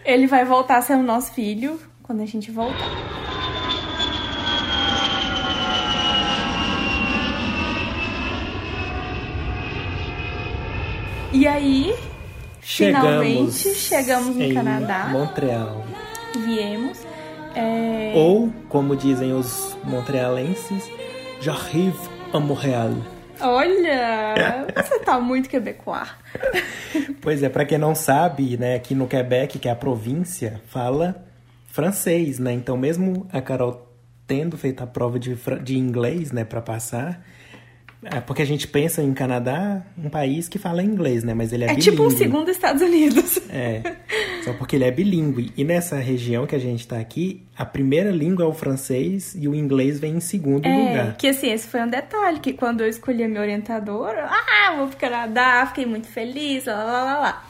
[0.05, 2.89] Ele vai voltar a ser o nosso filho quando a gente voltar.
[11.31, 11.95] E aí,
[12.61, 15.83] finalmente chegamos no em Canadá, Montreal.
[16.45, 16.99] viemos.
[17.55, 20.89] É, Ou, como dizem os montrealenses,
[21.39, 21.97] j'arrive
[22.37, 22.91] à Montréal.
[23.39, 26.07] Olha, você tá muito quebecois.
[27.21, 31.25] Pois é, pra quem não sabe, né, aqui no Quebec, que é a província, fala
[31.67, 32.53] francês, né?
[32.53, 33.89] Então, mesmo a Carol
[34.27, 37.23] tendo feito a prova de, de inglês, né, para passar,
[38.05, 41.33] é porque a gente pensa em Canadá, um país que fala inglês, né?
[41.33, 41.91] Mas ele é, É bilíngue.
[41.91, 43.39] tipo um segundo Estados Unidos.
[43.55, 43.83] É,
[44.43, 45.51] só porque ele é bilíngue.
[45.55, 49.47] E nessa região que a gente tá aqui, a primeira língua é o francês e
[49.47, 51.17] o inglês vem em segundo É, lugar.
[51.17, 54.87] que assim, esse foi um detalhe, que quando eu escolhi a minha orientadora, ah, vou
[54.87, 57.45] pro Canadá, fiquei muito feliz, lá, lá, lá, lá.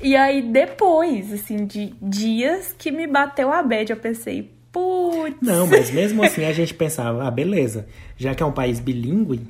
[0.00, 5.36] E aí, depois, assim, de dias que me bateu a bad, eu pensei, putz...
[5.42, 9.40] Não, mas mesmo assim a gente pensava, ah, beleza, já que é um país bilíngue,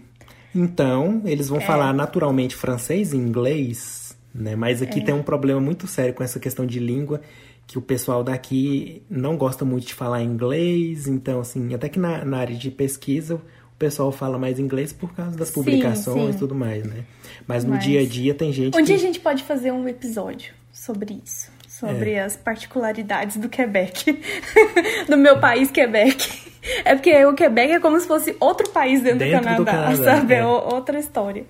[0.54, 1.50] então eles É.
[1.50, 4.54] vão falar naturalmente francês e inglês, né?
[4.56, 4.84] Mas É.
[4.84, 7.20] aqui tem um problema muito sério com essa questão de língua,
[7.66, 12.24] que o pessoal daqui não gosta muito de falar inglês, então assim, até que na,
[12.24, 16.54] na área de pesquisa o pessoal fala mais inglês por causa das publicações e tudo
[16.54, 17.04] mais, né?
[17.46, 18.84] Mas no Mas- dia a dia tem gente Um que...
[18.86, 21.50] dia a gente pode fazer um episódio sobre isso.
[21.68, 22.24] Sobre É.
[22.24, 24.18] as particularidades do Quebec.
[25.08, 26.47] do meu país, Quebec.
[26.84, 29.96] É porque o Quebec é como se fosse outro país dentro, Dentro do, do Canadá,
[29.96, 30.34] Canadá, sabe?
[30.34, 30.38] é.
[30.38, 31.44] É outra história.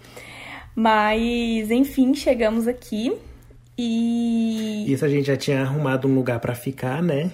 [0.74, 3.12] Mas, enfim, chegamos aqui.
[3.76, 4.84] E.
[4.92, 7.30] Isso a gente já tinha arrumado um lugar pra ficar, né?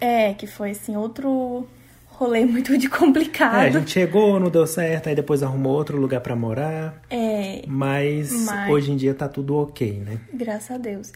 [0.00, 1.66] É, que foi assim, outro
[2.08, 3.72] rolê muito de É, a complicado.
[3.72, 7.00] gente chegou, não deu certo, aí depois arrumou outro lugar pra morar.
[7.10, 10.18] É, Mas, Mas- hoje em dia tá tudo ok, né?
[10.32, 11.12] Graças a Deus.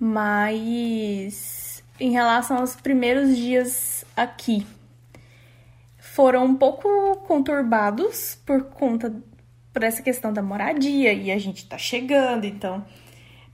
[0.00, 4.64] Mas em relação aos primeiros dias aqui,
[6.18, 9.14] foram um pouco conturbados por conta
[9.72, 12.84] por essa questão da moradia e a gente tá chegando, então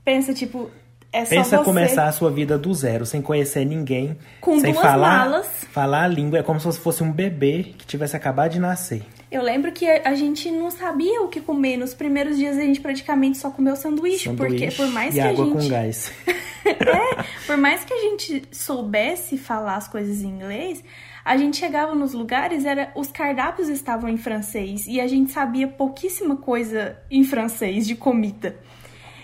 [0.03, 0.71] pensa tipo
[1.13, 4.73] é só Pensa você começar a sua vida do zero, sem conhecer ninguém, Com sem
[4.73, 5.47] duas falar, malas.
[5.71, 9.03] falar a língua, é como se fosse um bebê que tivesse acabado de nascer.
[9.31, 11.77] Eu lembro que a gente não sabia o que comer.
[11.77, 15.29] Nos primeiros dias a gente praticamente só comeu sanduíche, Sanduíche porque por mais que a
[15.29, 16.11] água gente com gás.
[16.65, 20.83] é, por mais que a gente soubesse falar as coisas em inglês,
[21.25, 25.67] a gente chegava nos lugares, era os cardápios estavam em francês e a gente sabia
[25.67, 28.55] pouquíssima coisa em francês de comida.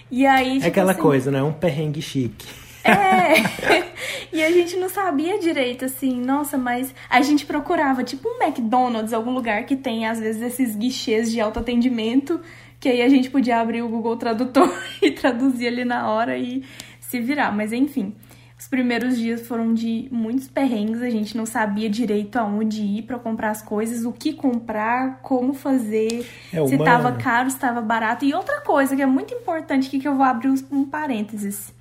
[0.10, 1.44] E aí, É tipo aquela assim, coisa, né?
[1.44, 2.48] Um perrengue chique.
[2.84, 3.86] É.
[4.34, 9.14] e a gente não sabia direito, assim, nossa, mas a gente procurava, tipo um McDonald's,
[9.14, 12.42] algum lugar que tem, às vezes, esses guichês de autoatendimento,
[12.80, 16.64] que aí a gente podia abrir o Google Tradutor e traduzir ali na hora e
[17.00, 17.56] se virar.
[17.56, 18.16] Mas enfim,
[18.62, 23.18] os primeiros dias foram de muitos perrengues, a gente não sabia direito aonde ir para
[23.18, 27.82] comprar as coisas, o que comprar, como fazer, É se uma- tava caro, se tava
[27.82, 28.24] barato.
[28.24, 31.74] E outra coisa que é muito importante aqui que eu vou abrir um parênteses.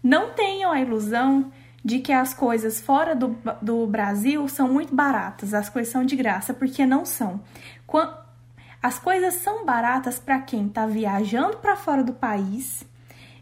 [0.00, 1.50] Não tenham a ilusão
[1.84, 6.14] de que as coisas fora do, do Brasil são muito baratas, as coisas são de
[6.14, 7.40] graça, porque não são.
[8.80, 12.84] As coisas são baratas para quem está viajando para fora do país,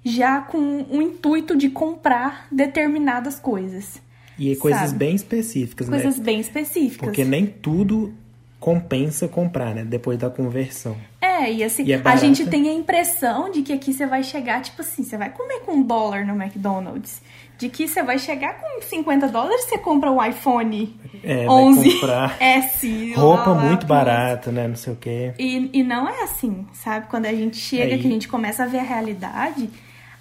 [0.08, 4.00] já com o intuito de comprar determinadas coisas.
[4.38, 4.98] E coisas Sabe?
[4.98, 6.00] bem específicas, né?
[6.00, 7.08] Coisas bem específicas.
[7.08, 8.14] Porque nem tudo
[8.60, 9.84] compensa comprar, né?
[9.84, 10.96] Depois da conversão.
[11.20, 14.22] É, e assim, E é a gente tem a impressão de que aqui você vai
[14.22, 17.22] chegar, tipo assim, você vai comer com um dólar no McDonald's.
[17.56, 21.94] De que você vai chegar com 50 dólares você compra um iPhone É, vai 11
[21.94, 23.12] comprar S.
[23.14, 24.68] Roupa lá, lá, muito barata, né?
[24.68, 25.32] Não sei o quê.
[25.38, 27.08] E, e não é assim, sabe?
[27.08, 29.68] Quando a gente chega, Aí- que a gente começa a ver a realidade,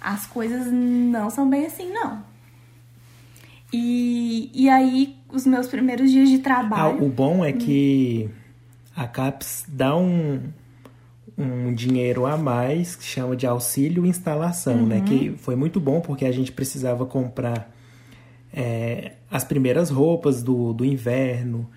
[0.00, 2.22] as coisas não são bem assim, não.
[3.72, 7.04] E, e aí, os meus primeiros dias de Ah, trabalho.
[7.04, 8.30] o bom é que
[8.96, 10.40] a CAPES dá um,
[11.36, 15.02] um dinheiro a mais que chama de auxílio instalação, né?
[15.02, 17.70] Que foi muito bom porque a gente precisava comprar
[18.52, 21.68] é, as primeiras roupas do, do inverno,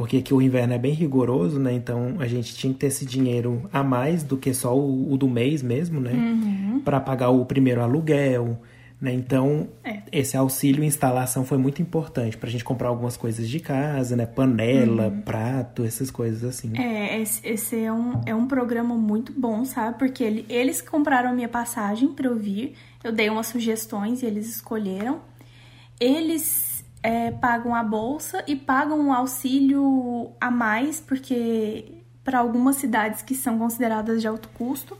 [0.00, 1.74] porque aqui o inverno é bem rigoroso, né?
[1.74, 5.16] Então a gente tinha que ter esse dinheiro a mais do que só o, o
[5.18, 6.80] do mês mesmo, né?
[6.82, 8.58] Para pagar o primeiro aluguel,
[8.98, 9.12] né?
[9.12, 9.98] Então É.
[10.10, 14.24] esse auxílio instalação foi muito importante para a gente comprar algumas coisas de casa, né?
[14.24, 16.72] Panela, prato, essas coisas assim.
[16.78, 19.98] É, esse, é, um, é um programa muito bom, sabe?
[19.98, 22.72] Porque ele- eles compraram a minha passagem pra eu vir,
[23.04, 25.20] eu dei umas sugestões e eles escolheram.
[26.00, 26.69] Eles
[27.02, 33.34] é, pagam a bolsa e pagam um auxílio a mais, porque para algumas cidades que
[33.34, 34.96] são consideradas de alto custo,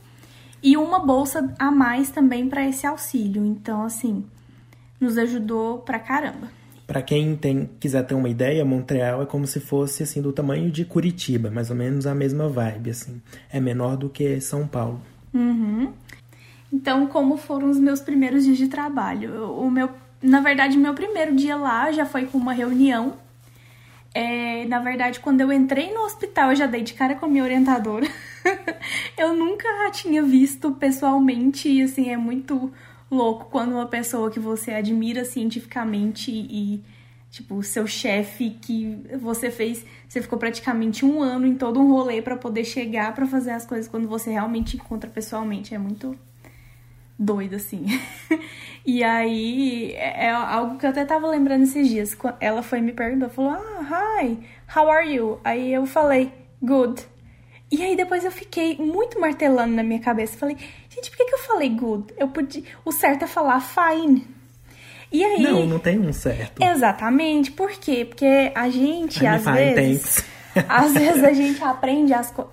[0.63, 3.43] e uma bolsa a mais também para esse auxílio.
[3.45, 4.23] Então, assim,
[4.99, 6.49] nos ajudou pra caramba.
[6.85, 10.69] Para quem tem, quiser ter uma ideia, Montreal é como se fosse assim do tamanho
[10.69, 13.21] de Curitiba, mais ou menos a mesma vibe assim.
[13.49, 15.01] É menor do que São Paulo.
[15.33, 15.93] Uhum.
[16.71, 19.51] Então, como foram os meus primeiros dias de trabalho?
[19.53, 19.89] O meu,
[20.21, 23.17] na verdade, meu primeiro dia lá já foi com uma reunião.
[24.13, 27.29] É, na verdade, quando eu entrei no hospital, eu já dei de cara com a
[27.29, 28.07] minha orientadora.
[29.17, 32.71] eu nunca a tinha visto pessoalmente e assim é muito
[33.09, 36.83] louco quando uma pessoa que você admira cientificamente e
[37.29, 42.21] tipo seu chefe que você fez, você ficou praticamente um ano em todo um rolê
[42.21, 46.17] pra poder chegar pra fazer as coisas quando você realmente encontra pessoalmente, é muito
[47.21, 47.85] doido assim.
[48.85, 52.17] e aí é é algo que eu até tava lembrando esses dias.
[52.39, 54.39] Ela foi me perguntar, falou: "Ah, hi,
[54.75, 56.31] how are you?" Aí eu falei:
[56.61, 57.05] "Good."
[57.71, 60.37] E aí depois eu fiquei muito martelando na minha cabeça.
[60.37, 60.57] Falei,
[60.89, 62.13] gente, por que, que eu falei good?
[62.17, 62.63] Eu podia.
[62.83, 64.27] O certo é falar fine.
[65.09, 65.41] E aí.
[65.41, 66.61] Não, não tem um certo.
[66.61, 67.49] Exatamente.
[67.51, 68.03] Por quê?
[68.03, 70.15] Porque a gente, I'm às vezes.
[70.15, 70.65] thanks.
[70.67, 72.51] Às vezes a gente aprende as coisas.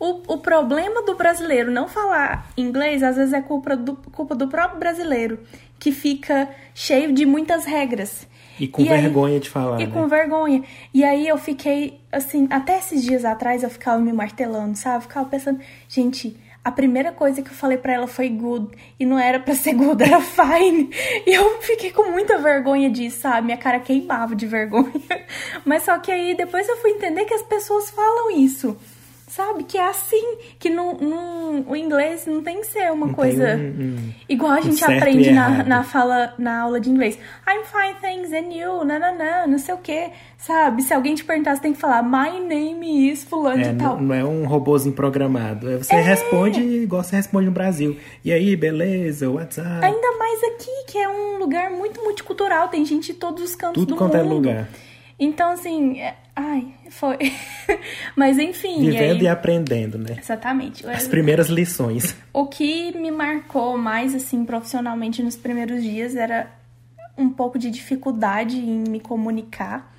[0.00, 4.48] O, o problema do brasileiro não falar inglês, às vezes é culpa do, culpa do
[4.48, 5.38] próprio brasileiro,
[5.78, 8.26] que fica cheio de muitas regras.
[8.58, 9.92] E com E aí- vergonha de falar, E né?
[9.92, 10.62] com vergonha.
[10.92, 15.02] E aí eu fiquei, assim, até esses dias atrás eu ficava me martelando, sabe?
[15.02, 16.34] Ficava pensando, gente,
[16.64, 18.68] a primeira coisa que eu falei pra ela foi good.
[18.98, 20.90] E não era pra ser good, era fine.
[21.26, 23.46] E eu fiquei com muita vergonha disso, sabe?
[23.46, 24.90] Minha cara queimava de vergonha.
[25.64, 28.76] Mas só que aí depois eu fui entender que as pessoas falam isso.
[29.30, 29.62] Sabe?
[29.62, 30.38] Que é assim.
[30.58, 33.54] Que não, não- o inglês não tem que ser uma Não coisa.
[33.56, 33.60] um-
[33.96, 37.16] um- Igual a gente aprende na, na fala, na aula de inglês.
[37.48, 40.82] I'm fine, thanks, and you, nananã, não sei o que, sabe?
[40.82, 43.96] Se alguém te perguntar, você tem que falar, my name is fulano É, de tal.
[43.98, 45.70] não, não é um robozinho programado.
[45.70, 47.96] É, Você responde igual você responde no Brasil.
[48.24, 49.30] E aí, beleza?
[49.30, 49.84] WhatsApp?
[49.84, 53.80] Ainda mais aqui, que é um lugar muito multicultural, tem gente de todos os cantos
[53.82, 54.26] Tudo do quanto mundo.
[54.26, 54.68] é lugar.
[55.22, 57.16] Então, assim, é- ai, foi.
[58.16, 58.80] Mas enfim.
[58.80, 59.22] Vivendo aí...
[59.22, 60.16] e aprendendo, né?
[60.18, 60.86] Exatamente.
[60.86, 62.16] As primeiras lições.
[62.32, 66.48] O que me marcou mais, assim, profissionalmente nos primeiros dias era
[67.18, 69.92] um pouco de dificuldade em me comunicar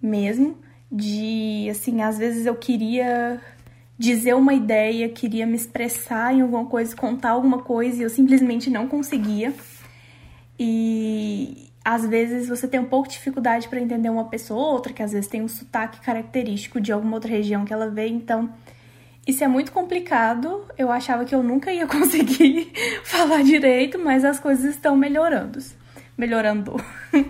[0.00, 0.56] mesmo.
[0.92, 3.40] de assim, às vezes eu queria
[3.98, 8.68] dizer uma ideia, queria me expressar em alguma coisa, contar alguma coisa e eu simplesmente
[8.68, 9.52] não conseguia.
[10.58, 14.92] E às vezes você tem um pouco de dificuldade para entender uma pessoa ou outra,
[14.92, 18.50] que às vezes tem um sotaque característico de alguma outra região que ela veio, então
[19.26, 20.64] isso é muito complicado.
[20.78, 22.72] Eu achava que eu nunca ia conseguir
[23.04, 25.58] falar direito, mas as coisas estão melhorando.
[26.16, 26.76] Melhorando.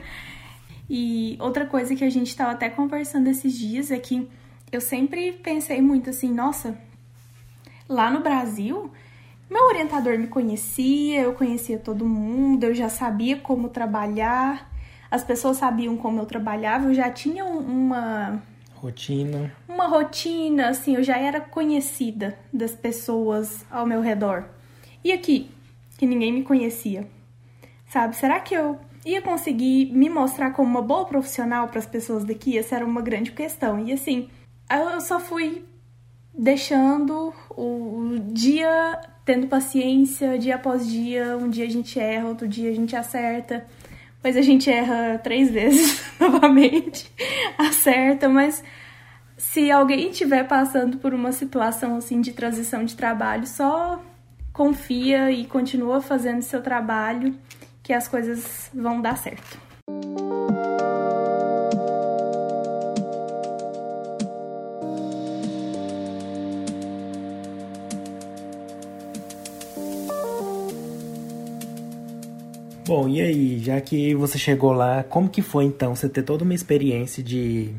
[0.88, 4.28] e outra coisa que a gente estava até conversando esses dias é que
[4.70, 6.76] eu sempre pensei muito assim, nossa,
[7.88, 8.92] lá no Brasil,
[9.54, 14.68] meu orientador me conhecia, eu conhecia todo mundo, eu já sabia como trabalhar,
[15.08, 18.42] as pessoas sabiam como eu trabalhava, eu já tinha uma
[18.74, 19.54] rotina.
[19.68, 24.44] Uma rotina, assim, eu já era conhecida das pessoas ao meu redor.
[25.04, 25.48] E aqui,
[25.96, 27.06] que ninguém me conhecia.
[27.86, 28.16] Sabe?
[28.16, 28.76] Será que eu
[29.06, 32.58] ia conseguir me mostrar como uma boa profissional para as pessoas daqui?
[32.58, 33.78] Essa era uma grande questão.
[33.78, 34.28] E assim,
[34.68, 35.64] eu só fui
[36.36, 41.36] deixando o dia tendo paciência, dia após dia.
[41.36, 43.64] Um dia a gente erra, outro dia a gente acerta.
[44.22, 47.12] Mas a gente erra três vezes novamente,
[47.58, 48.64] acerta, mas
[49.36, 54.02] se alguém estiver passando por uma situação assim de transição de trabalho, só
[54.50, 57.36] confia e continua fazendo seu trabalho
[57.82, 59.58] que as coisas vão dar certo.
[72.86, 76.44] Bom, e aí, já que você chegou lá, como que foi então você ter toda
[76.44, 77.74] uma experiência de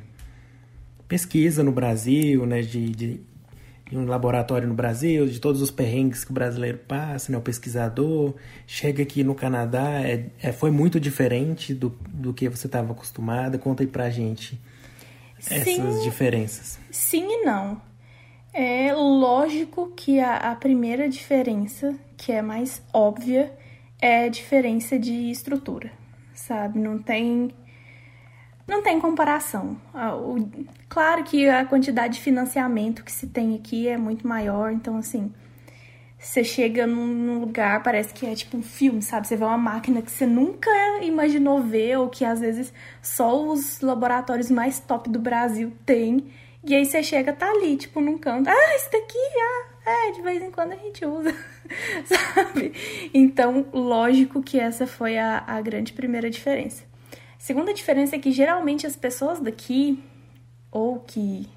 [1.08, 3.22] pesquisa no Brasil, né, de, de,
[3.88, 7.42] de, um laboratório no Brasil, de todos os perrengues que o brasileiro passa, né, o
[7.42, 8.34] pesquisador,
[8.66, 13.60] chega aqui no Canadá, é, é foi muito diferente do, do que você estava acostumada?
[13.60, 14.60] Conta aí pra gente
[15.38, 16.80] essas sim, diferenças.
[16.90, 17.80] Sim e não.
[18.52, 23.52] É lógico que a, a primeira diferença, que é mais óbvia,
[24.02, 25.92] é diferença de estrutura,
[26.34, 26.80] sabe?
[26.80, 27.54] Não tem
[28.68, 29.78] não tem comparação.
[30.90, 35.32] Claro que a quantidade de financiamento que se tem aqui é muito maior, então assim,
[36.18, 39.28] você chega num lugar, parece que é tipo um filme, sabe?
[39.28, 40.72] Você vê uma máquina que você nunca
[41.04, 46.26] imaginou ver, ou que às vezes só os laboratórios mais top do Brasil têm.
[46.64, 48.50] E aí você chega, tá ali, tipo, num canto.
[48.50, 51.34] Ah, isso daqui, ah, é, de vez em quando a gente usa,
[52.06, 52.74] sabe?
[53.14, 56.84] Então, lógico que essa foi a, a grande primeira diferença.
[57.38, 60.04] Segunda diferença é que geralmente as pessoas daqui,
[60.72, 61.48] ou que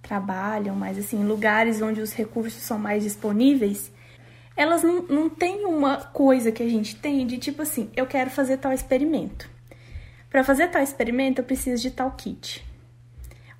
[0.00, 3.92] trabalham, mas assim, em lugares onde os recursos são mais disponíveis,
[4.56, 8.30] elas não, não têm uma coisa que a gente tem de tipo assim, eu quero
[8.30, 9.48] fazer tal experimento.
[10.30, 12.64] Para fazer tal experimento, eu preciso de tal kit.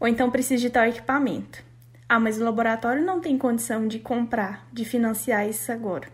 [0.01, 1.68] Ou então preciso de tal equipamento.
[2.09, 6.09] Ah, mas o laboratório não tem condição de comprar, de financiar isso agora.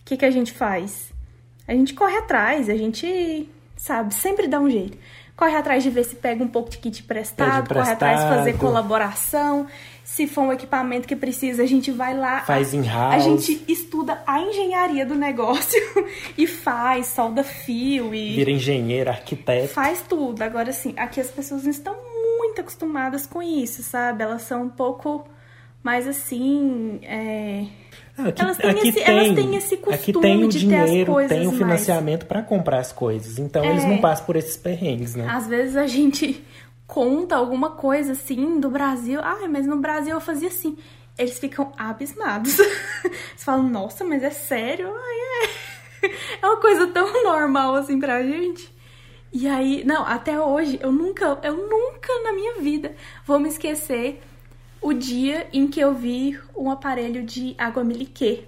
[0.00, 1.12] O que, que a gente faz?
[1.66, 4.98] A gente corre atrás, a gente, sabe, sempre dá um jeito.
[5.36, 8.58] Corre atrás de ver se pega um pouco de kit emprestado, corre atrás de fazer
[8.58, 9.68] colaboração.
[10.02, 12.40] Se for um equipamento que precisa, a gente vai lá.
[12.40, 13.14] Faz em house.
[13.14, 15.80] A gente estuda a engenharia do negócio
[16.36, 18.34] e faz, solda fio e.
[18.34, 19.68] Vira engenheiro, arquiteto.
[19.68, 20.42] Faz tudo.
[20.42, 21.94] Agora, assim, aqui as pessoas não estão
[22.48, 24.22] muito acostumadas com isso, sabe?
[24.22, 25.26] Elas são um pouco
[25.82, 26.98] mais assim.
[27.02, 27.66] É...
[28.16, 30.58] Ah, aqui, elas, têm aqui esse, tem, elas têm esse costume aqui tem o de
[30.58, 33.38] dinheiro, tem o financiamento para comprar as coisas.
[33.38, 35.26] Então é, eles não passam por esses perrengues, né?
[35.30, 36.44] Às vezes a gente
[36.86, 39.20] conta alguma coisa assim do Brasil.
[39.22, 40.76] Ah, mas no Brasil eu fazia assim.
[41.16, 42.58] Eles ficam abismados.
[43.04, 44.88] Eles falam, nossa, mas é sério?
[44.88, 45.50] Ai,
[46.04, 46.10] é.
[46.42, 48.72] é uma coisa tão normal assim pra gente.
[49.32, 52.94] E aí, não, até hoje, eu nunca, eu nunca na minha vida
[53.26, 54.22] vou me esquecer
[54.80, 58.44] o dia em que eu vi um aparelho de água miliquê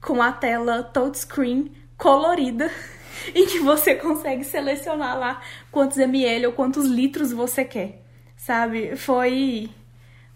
[0.00, 2.70] com a tela touchscreen colorida
[3.34, 5.40] em que você consegue selecionar lá
[5.70, 8.02] quantos ml ou quantos litros você quer,
[8.36, 8.96] sabe?
[8.96, 9.70] Foi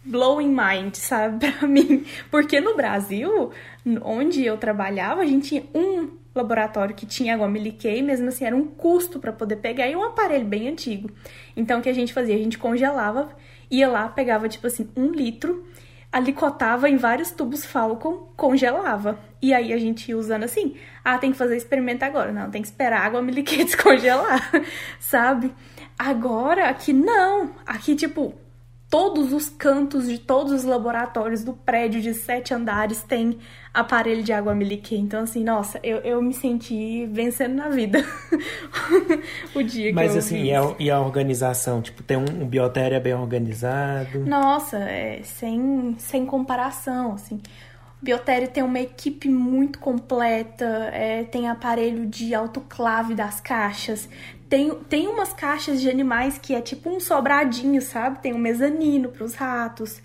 [0.04, 2.06] blowing mind, sabe, pra mim.
[2.30, 3.52] Porque no Brasil,
[4.02, 8.56] onde eu trabalhava, a gente tinha um laboratório que tinha água miliquei, mesmo assim era
[8.56, 11.10] um custo para poder pegar e um aparelho bem antigo.
[11.56, 12.34] Então o que a gente fazia?
[12.34, 13.28] A gente congelava,
[13.70, 15.66] ia lá, pegava tipo assim um litro,
[16.10, 19.18] alicotava em vários tubos Falcon, congelava.
[19.40, 22.32] E aí a gente ia usando assim, ah, tem que fazer experimento agora.
[22.32, 24.50] Não, tem que esperar a água miliquei descongelar,
[24.98, 25.52] sabe?
[25.98, 27.54] Agora, aqui não.
[27.66, 28.34] Aqui, tipo,
[28.90, 33.38] todos os cantos de todos os laboratórios do prédio de sete andares tem
[33.72, 34.96] aparelho de água miliquê.
[34.96, 38.02] Então, assim, nossa, eu, eu me senti vencendo na vida
[39.54, 41.82] o dia Mas, que eu assim, e a, e a organização?
[41.82, 44.20] Tipo, tem um, um biotério bem organizado?
[44.20, 47.40] Nossa, é, sem, sem comparação, assim.
[48.00, 54.08] O Biotério tem uma equipe muito completa, é, tem aparelho de autoclave das caixas,
[54.48, 58.20] tem, tem umas caixas de animais que é tipo um sobradinho, sabe?
[58.20, 60.00] Tem um mezanino para os ratos.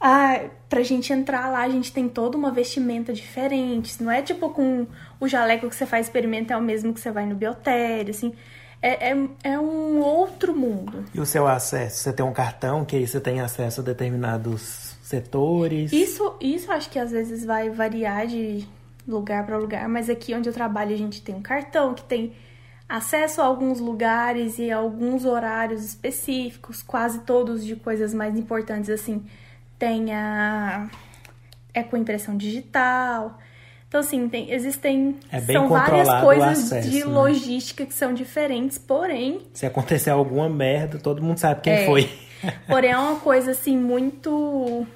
[0.00, 4.02] Ah, pra gente entrar lá, a gente tem toda uma vestimenta diferente.
[4.02, 4.86] Não é tipo com
[5.20, 8.32] o jaleco que você faz experimento é o mesmo que você vai no biotério, assim.
[8.82, 11.04] É, é, é um outro mundo.
[11.14, 11.98] E o seu acesso?
[11.98, 15.92] Você tem um cartão que aí você tem acesso a determinados setores?
[15.92, 18.66] Isso, isso acho que às vezes vai variar de
[19.06, 22.32] lugar para lugar, mas aqui onde eu trabalho a gente tem um cartão que tem
[22.90, 28.90] acesso a alguns lugares e a alguns horários específicos, quase todos de coisas mais importantes
[28.90, 29.24] assim.
[29.78, 30.90] Tem a
[31.72, 33.38] é com impressão digital.
[33.88, 35.16] Então, assim, tem, existem.
[35.32, 37.04] É são várias coisas acesso, de né?
[37.06, 39.40] logística que são diferentes, porém.
[39.52, 41.86] Se acontecer alguma merda, todo mundo sabe quem É.
[41.86, 42.08] foi.
[42.68, 44.86] Porém, é uma coisa, assim, muito.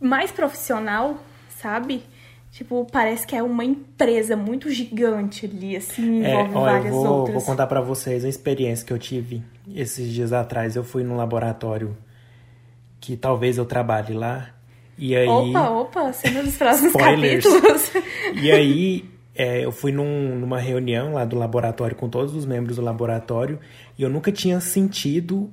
[0.00, 1.18] mais profissional,
[1.60, 2.04] sabe?
[2.52, 6.94] Tipo, parece que é uma empresa muito gigante ali, assim, É, envolve ó, eu várias
[6.94, 7.34] vou, outras.
[7.36, 9.42] vou contar pra vocês a experiência que eu tive
[9.74, 10.76] esses dias atrás.
[10.76, 11.96] Eu fui num laboratório
[13.00, 14.50] que talvez eu trabalhe lá.
[14.98, 15.26] E aí.
[15.28, 17.90] Opa, opa, cena dos próximos capítulos.
[18.42, 22.76] E aí, é, eu fui num- numa reunião lá do laboratório com todos os membros
[22.76, 23.58] do laboratório
[23.98, 25.50] e eu nunca tinha sentido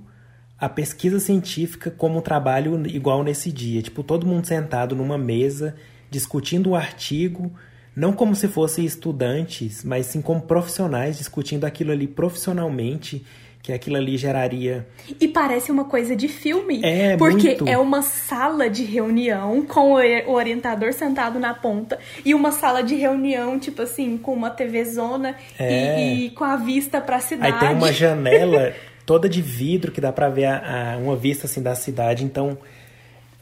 [0.60, 3.82] a pesquisa científica como um trabalho igual nesse dia.
[3.82, 5.76] Tipo, todo mundo sentado numa mesa,
[6.10, 7.52] discutindo o artigo,
[7.96, 13.26] não como se fossem estudantes, mas sim como profissionais, discutindo aquilo ali profissionalmente,
[13.62, 14.88] que aquilo ali geraria
[15.20, 16.80] E parece uma coisa de filme.
[16.82, 17.68] É, porque muito.
[17.68, 22.52] é uma sala de reunião com o ori- o orientador sentado na ponta e uma
[22.52, 26.02] sala de reunião, tipo assim, com uma TV zona É.
[26.14, 27.54] e, e com a vista pra cidade.
[27.54, 28.74] Aí tem uma janela
[29.06, 32.58] toda de vidro que dá pra ver a- a- uma vista assim da cidade, então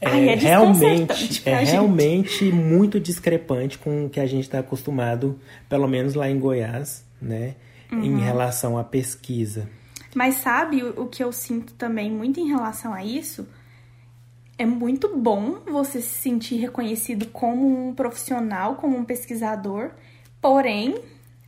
[0.00, 1.70] Ai, é realmente desconcertante pra é gente.
[1.72, 5.38] realmente muito discrepante com o que a gente está acostumado,
[5.68, 7.54] pelo menos lá em Goiás, né,
[7.90, 8.02] Uhum.
[8.04, 9.68] em relação à pesquisa.
[10.14, 13.46] Mas sabe o, o que eu sinto também muito em relação a isso?
[14.58, 19.90] É muito bom você se sentir reconhecido como um profissional, como um pesquisador,
[20.40, 20.96] porém,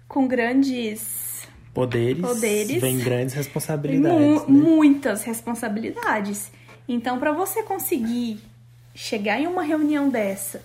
[0.09, 2.80] com grandes Poderes, Poderes.
[2.80, 4.18] vem grandes responsabilidades.
[4.18, 4.44] mu- né?
[4.48, 6.51] muitas responsabilidades.
[6.89, 8.41] Então, para você conseguir
[8.95, 10.62] chegar em uma reunião dessa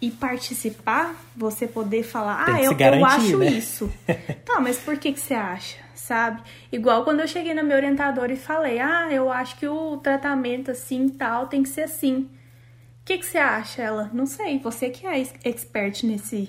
[0.00, 3.92] e participar, você poder falar, ah, eu, garantir, eu acho né?" isso.
[4.46, 5.76] tá, mas por que, que você acha?
[5.94, 6.40] Sabe?
[6.72, 10.70] Igual quando eu cheguei na minha orientadora e falei, ah, eu acho que o tratamento
[10.70, 12.28] assim e tal tem que ser assim.
[13.02, 13.82] O que, que você acha?
[13.82, 16.48] Ela, não sei, você que é ex- expert nesse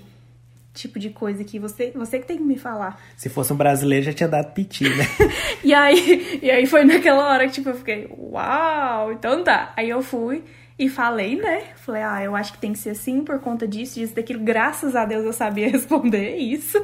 [0.74, 3.00] tipo de coisa aqui, você, você que tem que me falar.
[3.18, 5.06] Se fosse um brasileiro já tinha dado piti, né?
[5.64, 9.74] E aí, e aí foi naquela hora que, tipo, eu fiquei, uau, então tá.
[9.76, 10.44] Aí eu fui
[10.78, 11.64] e falei, né?
[11.76, 14.42] Falei, ah, eu acho que tem que ser assim por conta disso, disso, daquilo.
[14.42, 16.78] Graças a Deus eu sabia responder isso.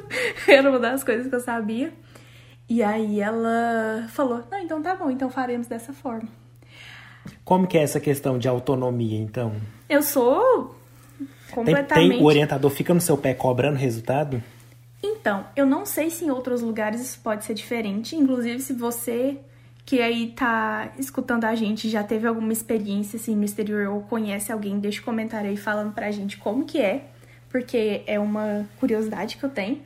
[0.47, 1.93] Era uma das coisas que eu sabia.
[2.67, 6.27] E aí ela falou, não, então tá bom, então faremos dessa forma.
[7.43, 9.55] Como que é essa questão de autonomia, então?
[9.87, 10.75] Eu sou
[11.51, 12.11] completamente...
[12.11, 14.41] tem- o orientador fica no seu pé cobrando resultado?
[15.01, 18.15] Então, eu não sei se em outros lugares isso pode ser diferente.
[18.15, 19.37] Inclusive, se você
[19.85, 24.51] que aí tá escutando a gente já teve alguma experiência assim no exterior ou conhece
[24.51, 27.05] alguém, deixa um comentário aí falando pra gente como que é,
[27.49, 29.79] porque é uma curiosidade que eu tenho.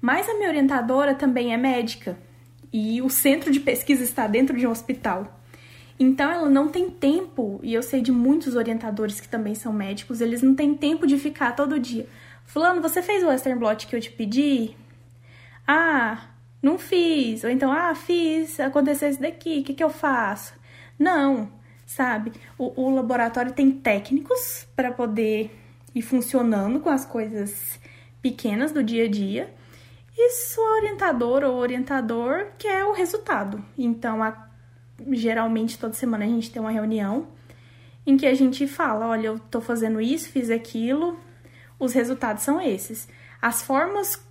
[0.00, 2.16] Mas a minha orientadora também é médica
[2.72, 5.40] e o centro de pesquisa está dentro de um hospital.
[5.98, 10.20] Então ela não tem tempo, e eu sei de muitos orientadores que também são médicos,
[10.20, 12.08] eles não têm tempo de ficar todo dia.
[12.44, 14.76] Fulano, você fez o Western Blot que eu te pedi?
[15.66, 16.20] Ah,
[16.60, 17.44] não fiz.
[17.44, 20.54] Ou então, ah, fiz, aconteceu isso daqui, o que, que eu faço?
[20.98, 21.48] Não,
[21.86, 22.32] sabe?
[22.58, 25.50] O, o laboratório tem técnicos para poder
[25.94, 27.78] ir funcionando com as coisas
[28.20, 29.54] pequenas do dia a dia.
[30.16, 33.64] E sua orientadora ou orientador quer o resultado.
[33.76, 34.48] Então, a-
[35.12, 37.28] geralmente toda semana a gente tem uma reunião
[38.06, 41.18] em que a gente fala: olha, eu tô fazendo isso, fiz aquilo,
[41.78, 43.08] os resultados são esses.
[43.40, 44.22] As formas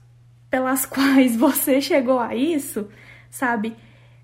[0.50, 2.88] pelas quais você chegou a isso,
[3.30, 3.76] sabe?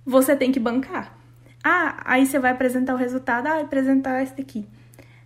[0.06, 1.18] Você tem que bancar.
[1.64, 4.68] Ah, aí você vai apresentar o resultado, ah, apresentar esse daqui.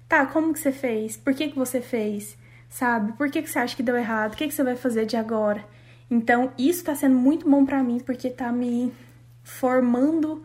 [0.07, 1.15] Tá, como que você fez?
[1.15, 2.37] Por que, que você fez?
[2.69, 3.13] Sabe?
[3.13, 4.33] Por que, que você acha que deu errado?
[4.33, 5.63] O que, que você vai fazer de agora?
[6.09, 8.91] Então, isso tá sendo muito bom pra mim, porque tá me
[9.43, 10.43] formando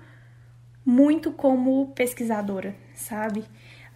[0.89, 3.45] muito como pesquisadora, sabe?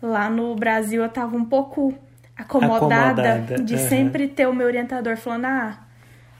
[0.02, 1.94] Lá no Brasil eu tava um pouco
[2.36, 3.62] acomodada, acomodada.
[3.62, 3.88] de uhum.
[3.88, 5.78] sempre ter o meu orientador falando: ah,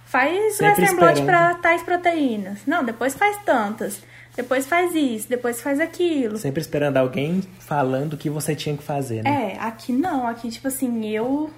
[0.04, 2.66] faz Western Blot para tais proteínas.
[2.66, 4.02] Não, depois faz tantas.
[4.36, 6.36] Depois faz isso, depois faz aquilo.
[6.36, 9.54] Sempre esperando alguém falando o que você tinha que fazer, né?
[9.54, 10.26] É, aqui não.
[10.26, 11.50] Aqui, tipo assim, eu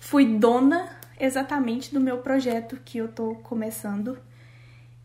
[0.00, 0.88] fui dona
[1.18, 4.18] exatamente do meu projeto que eu tô começando.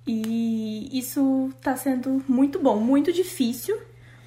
[0.08, 3.78] E isso tá sendo muito bom, muito difícil,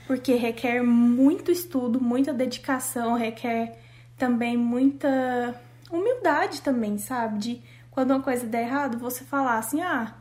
[0.07, 3.79] porque requer muito estudo, muita dedicação, requer
[4.16, 5.55] também muita
[5.91, 7.39] humildade também, sabe?
[7.39, 10.14] De quando uma coisa der errado, você falar assim: "Ah,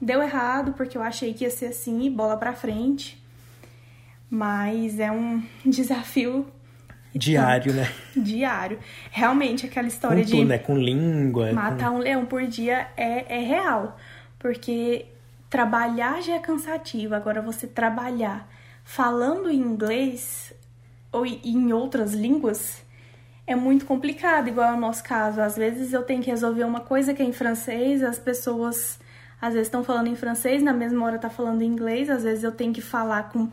[0.00, 3.20] deu errado porque eu achei que ia ser assim, bola para frente".
[4.28, 6.46] Mas é um desafio
[7.14, 7.90] diário, né?
[8.16, 8.78] Diário.
[9.10, 10.58] Realmente aquela história com de né?
[10.58, 11.96] com língua, matar com...
[11.96, 13.96] um leão por dia é, é real,
[14.40, 15.06] porque
[15.48, 17.14] trabalhar já é cansativo.
[17.14, 18.48] Agora você trabalhar
[18.82, 20.52] falando inglês
[21.12, 22.82] ou em outras línguas
[23.46, 25.40] é muito complicado, igual no nosso caso.
[25.40, 28.98] Às vezes eu tenho que resolver uma coisa que é em francês, as pessoas
[29.40, 32.44] às vezes estão falando em francês, na mesma hora tá falando em inglês, às vezes
[32.44, 33.48] eu tenho que falar com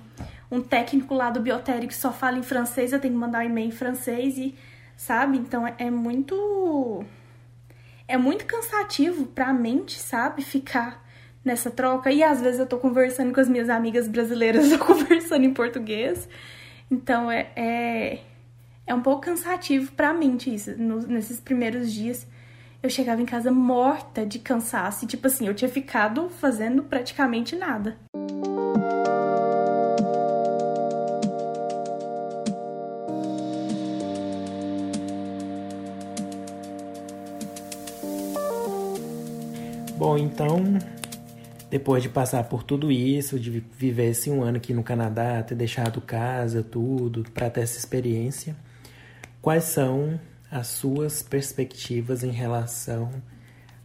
[0.51, 3.43] um técnico lá do biotério que só fala em francês, eu tenho que mandar um
[3.43, 4.53] e-mail em francês e
[4.97, 5.37] sabe?
[5.37, 7.05] Então é, é muito
[8.07, 10.41] é muito cansativo para a mente, sabe?
[10.41, 11.05] Ficar
[11.43, 12.11] nessa troca.
[12.11, 16.27] E às vezes eu tô conversando com as minhas amigas brasileiras, eu conversando em português.
[16.89, 18.19] Então é, é,
[18.85, 20.75] é um pouco cansativo pra mente isso.
[20.77, 22.27] Nesses primeiros dias
[22.81, 25.05] eu chegava em casa morta de cansaço.
[25.05, 27.97] E, tipo assim, eu tinha ficado fazendo praticamente nada.
[40.17, 40.77] Então,
[41.69, 45.55] depois de passar por tudo isso, de viver esse um ano aqui no Canadá, ter
[45.55, 48.55] deixado casa, tudo, para ter essa experiência,
[49.41, 53.11] quais são as suas perspectivas em relação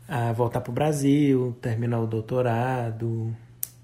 [0.08, 3.34] a voltar para o Brasil, terminar o doutorado,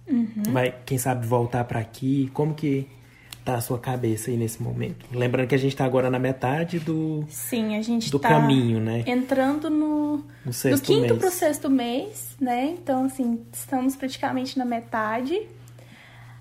[0.09, 0.43] uhum.
[0.53, 2.89] vai, quem sabe voltar para aqui, como que
[3.49, 5.07] tá a sua cabeça aí nesse momento?
[5.11, 8.79] Lembrando que a gente está agora na metade do Sim, a gente do tá caminho,
[8.79, 9.03] né?
[9.07, 11.19] Entrando no, no sexto do quinto mês.
[11.19, 12.77] pro sexto mês, né?
[12.79, 15.41] Então assim, estamos praticamente na metade.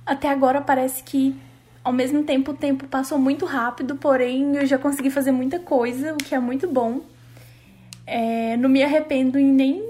[0.06, 1.34] Até agora parece que
[1.82, 6.14] ao mesmo tempo, o tempo passou muito rápido, porém eu já consegui fazer muita coisa,
[6.14, 7.00] o que é muito bom.
[8.06, 9.82] É, não me arrependo em nem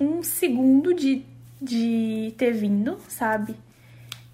[0.00, 1.24] um segundo de,
[1.60, 3.56] de ter vindo, sabe?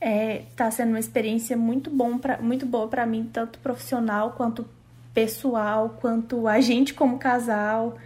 [0.04, 4.66] É, tá sendo uma experiência muito, bom pra, muito boa para mim, tanto profissional quanto
[5.14, 7.96] pessoal, quanto a gente como casal,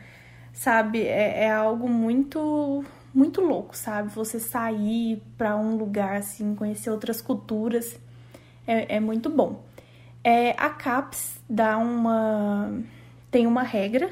[0.52, 1.00] sabe?
[1.06, 2.84] É, é algo muito
[3.14, 4.10] muito louco, sabe?
[4.10, 7.98] Você sair para um lugar assim, conhecer outras culturas
[8.66, 9.64] é, é muito bom.
[10.22, 12.78] É, a CAPES dá uma
[13.30, 14.10] tem uma regra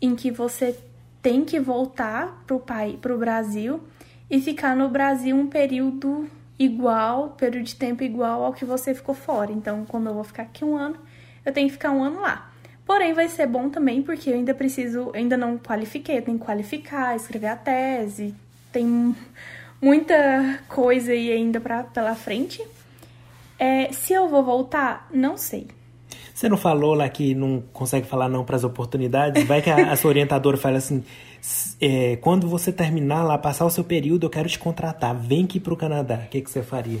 [0.00, 0.76] em que você
[1.22, 3.80] tem que voltar para o Brasil
[4.28, 6.28] e ficar no Brasil um período
[6.64, 9.52] igual, período de tempo igual ao que você ficou fora.
[9.52, 10.96] Então, como eu vou ficar aqui um ano,
[11.44, 12.50] eu tenho que ficar um ano lá.
[12.84, 16.44] Porém, vai ser bom também porque eu ainda preciso, ainda não qualifiquei, eu tenho que
[16.44, 18.34] qualificar, escrever a tese,
[18.72, 19.14] tem
[19.80, 22.62] muita coisa aí ainda pra, pela frente.
[23.58, 25.68] É, se eu vou voltar, não sei.
[26.42, 29.44] Você não falou lá que não consegue falar não para as oportunidades?
[29.44, 31.04] Vai que a, a sua orientadora fala assim:
[31.80, 35.14] é, quando você terminar lá, passar o seu período, eu quero te contratar.
[35.14, 36.16] Vem aqui para o Canadá.
[36.26, 36.98] O que, que você faria?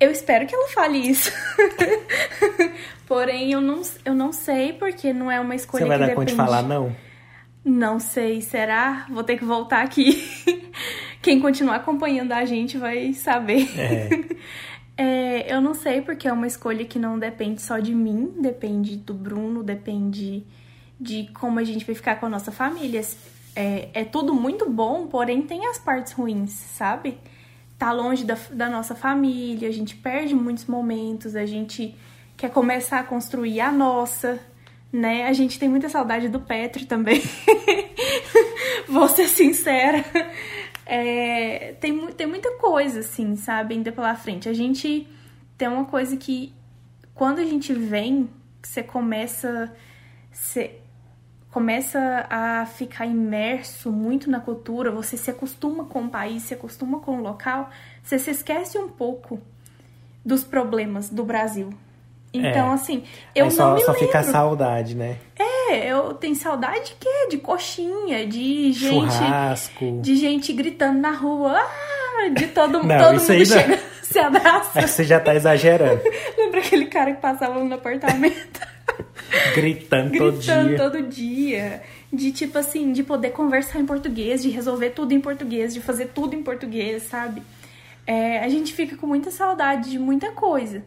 [0.00, 1.30] Eu espero que ela fale isso.
[3.06, 6.16] Porém, eu não, eu não sei, porque não é uma escolha Você vai dar depende...
[6.16, 6.92] conta de falar não?
[7.64, 9.06] Não sei, será?
[9.08, 10.28] Vou ter que voltar aqui.
[11.22, 13.68] Quem continuar acompanhando a gente vai saber.
[13.78, 14.08] É.
[14.96, 18.96] É, eu não sei, porque é uma escolha que não depende só de mim, depende
[18.96, 20.44] do Bruno, depende
[21.00, 23.00] de como a gente vai ficar com a nossa família.
[23.56, 27.18] É, é tudo muito bom, porém tem as partes ruins, sabe?
[27.78, 31.96] Tá longe da, da nossa família, a gente perde muitos momentos, a gente
[32.36, 34.38] quer começar a construir a nossa,
[34.92, 35.26] né?
[35.26, 37.22] A gente tem muita saudade do Petro também.
[38.88, 40.04] Vou ser sincera.
[40.94, 44.46] É, tem, tem muita coisa, assim, sabe, ainda pela frente.
[44.46, 45.08] A gente
[45.56, 46.52] tem uma coisa que,
[47.14, 48.28] quando a gente vem,
[48.62, 49.72] você começa.
[50.30, 50.78] Você
[51.50, 57.00] começa a ficar imerso muito na cultura, você se acostuma com o país, se acostuma
[57.00, 57.70] com o local,
[58.02, 59.40] você se esquece um pouco
[60.22, 61.72] dos problemas do Brasil.
[62.34, 62.74] Então, é.
[62.74, 64.06] assim, eu Aí não só, me só lembro.
[64.06, 65.18] fica a saudade, né?
[65.38, 67.28] É, eu tenho saudade de quê?
[67.30, 69.12] De coxinha, de gente.
[69.12, 70.00] Churrasco.
[70.00, 71.58] De gente gritando na rua.
[71.58, 74.80] Ah, de todo, não, todo mundo chega, se abraça.
[74.80, 76.00] Aí você já tá exagerando.
[76.36, 78.60] Lembra aquele cara que passava no apartamento?
[79.54, 80.62] Gritando, todo dia.
[80.62, 81.82] Gritando todo dia.
[82.12, 86.08] De tipo assim, de poder conversar em português, de resolver tudo em português, de fazer
[86.08, 87.42] tudo em português, sabe?
[88.06, 90.84] É, a gente fica com muita saudade de muita coisa.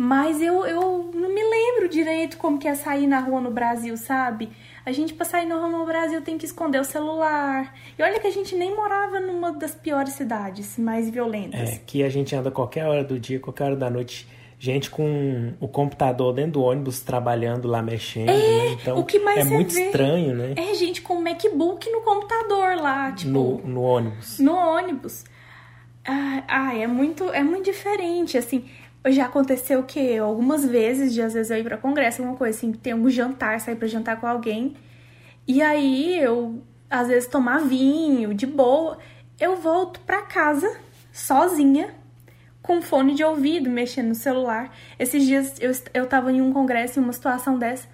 [0.00, 3.94] Mas eu, eu não me lembro direito como que é sair na rua no Brasil,
[3.98, 4.48] sabe?
[4.86, 7.74] A gente pra sair na rua no Brasil tem que esconder o celular.
[7.98, 11.68] E olha que a gente nem morava numa das piores cidades, mais violentas.
[11.68, 14.26] É, que a gente anda qualquer hora do dia, qualquer hora da noite
[14.58, 18.30] gente com o computador dentro do ônibus trabalhando lá mexendo.
[18.30, 18.68] É, né?
[18.80, 20.54] Então o que mais é muito vê estranho, né?
[20.56, 23.30] É gente com MacBook no computador lá, tipo.
[23.30, 24.38] No, no ônibus.
[24.38, 25.24] No ônibus.
[26.06, 28.64] Ah, ah, é muito, é muito diferente, assim.
[29.08, 30.18] Já aconteceu o quê?
[30.20, 33.58] Algumas vezes, de às vezes eu ir pra congresso, alguma coisa assim, ter um jantar,
[33.60, 34.76] sair pra jantar com alguém.
[35.48, 38.98] E aí eu, às vezes, tomar vinho, de boa.
[39.38, 40.70] Eu volto pra casa,
[41.10, 41.94] sozinha,
[42.62, 44.70] com fone de ouvido, mexendo no celular.
[44.98, 47.88] Esses dias eu, eu tava em um congresso, em uma situação dessa,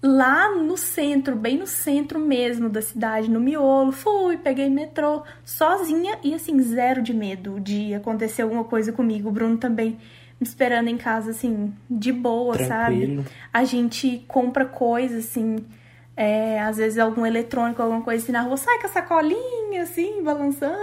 [0.00, 3.90] lá no centro, bem no centro mesmo da cidade, no miolo.
[3.90, 9.28] Fui, peguei metrô, sozinha e assim, zero de medo de acontecer alguma coisa comigo.
[9.28, 9.98] O Bruno também
[10.40, 13.22] me esperando em casa, assim, de boa, Tranquilo.
[13.22, 13.34] sabe?
[13.52, 15.64] A gente compra coisas, assim,
[16.16, 20.22] é, às vezes algum eletrônico, alguma coisa assim na rua, sai com a sacolinha, assim,
[20.22, 20.76] balançando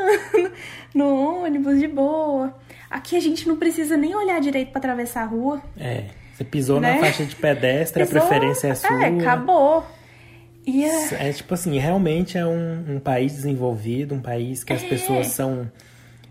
[0.95, 2.55] no ônibus, de boa.
[2.89, 5.61] Aqui a gente não precisa nem olhar direito para atravessar a rua.
[5.77, 6.95] É, você pisou né?
[6.95, 9.03] na faixa de pedestre, pisou, a preferência é sua.
[9.03, 9.85] É, acabou.
[10.67, 11.29] É...
[11.29, 14.87] é tipo assim, realmente é um, um país desenvolvido, um país que as é.
[14.87, 15.69] pessoas são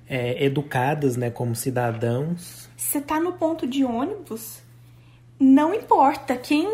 [0.08, 2.63] é, educadas, né, como cidadãos.
[2.76, 4.62] Você tá no ponto de ônibus,
[5.38, 6.70] não importa quem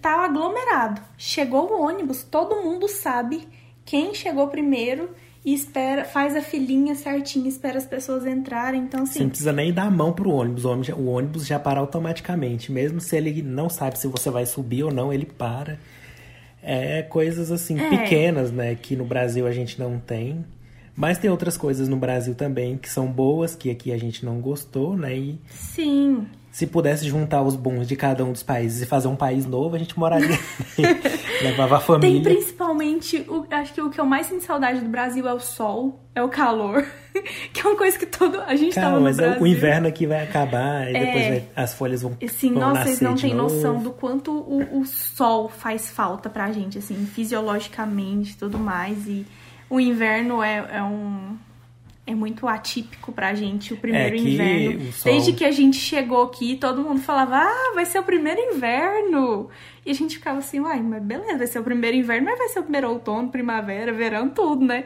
[0.00, 1.00] tá aglomerado.
[1.16, 3.46] Chegou o ônibus, todo mundo sabe
[3.84, 5.10] quem chegou primeiro
[5.44, 8.82] e espera, faz a filinha certinho, espera as pessoas entrarem.
[8.82, 9.12] Então, assim.
[9.12, 10.64] Você não precisa nem dar a mão pro ônibus.
[10.64, 12.70] O ônibus, já, o ônibus já para automaticamente.
[12.70, 15.78] Mesmo se ele não sabe se você vai subir ou não, ele para.
[16.62, 17.90] É coisas assim, é.
[17.90, 18.76] pequenas, né?
[18.76, 20.44] Que no Brasil a gente não tem.
[20.94, 24.40] Mas tem outras coisas no Brasil também que são boas, que aqui a gente não
[24.40, 25.16] gostou, né?
[25.16, 26.26] E Sim.
[26.50, 29.74] Se pudesse juntar os bons de cada um dos países e fazer um país novo,
[29.74, 30.38] a gente moraria.
[31.42, 32.22] Levava a família.
[32.22, 35.40] Tem principalmente, o, acho que o que eu mais sinto saudade do Brasil é o
[35.40, 36.84] sol, é o calor.
[37.54, 38.38] que é uma coisa que todo.
[38.42, 39.42] A gente Calma, tava no mas Brasil.
[39.42, 42.18] o inverno aqui vai acabar e é, depois vai, as folhas vão.
[42.28, 46.52] Sim, vão nossa, vocês não têm noção do quanto o, o sol faz falta pra
[46.52, 49.06] gente, assim, fisiologicamente e tudo mais.
[49.06, 49.24] E
[49.72, 51.34] o inverno é, é um
[52.06, 54.92] é muito atípico pra gente o primeiro é inverno.
[54.92, 55.10] Sol...
[55.10, 59.48] Desde que a gente chegou aqui, todo mundo falava, ah, vai ser o primeiro inverno.
[59.86, 62.48] E a gente ficava assim, uai, mas beleza, vai ser o primeiro inverno, mas vai
[62.48, 64.84] ser o primeiro outono, primavera, verão, tudo, né?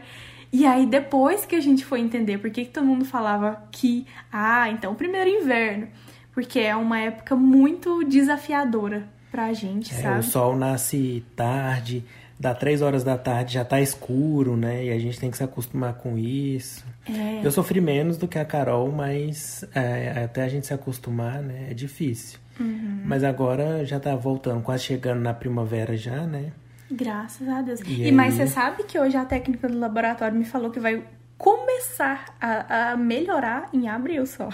[0.52, 4.06] E aí, depois que a gente foi entender por que, que todo mundo falava que,
[4.30, 5.88] ah, então o primeiro inverno.
[6.32, 10.20] Porque é uma época muito desafiadora pra gente, é, sabe?
[10.20, 12.04] O sol nasce tarde,
[12.38, 14.84] dá três horas da tarde já tá escuro, né?
[14.84, 16.84] E a gente tem que se acostumar com isso.
[17.08, 17.40] É.
[17.44, 21.68] Eu sofri menos do que a Carol, mas é, até a gente se acostumar, né?
[21.70, 22.38] É difícil.
[22.58, 23.02] Uhum.
[23.04, 26.52] Mas agora já tá voltando, quase chegando na primavera já, né?
[26.90, 27.80] Graças a Deus.
[27.80, 28.12] E, e aí...
[28.12, 31.02] mas você sabe que hoje a técnica do laboratório me falou que vai
[31.36, 34.48] começar a, a melhorar em abril só.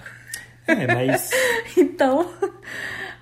[0.66, 1.30] É, mas.
[1.76, 2.28] então.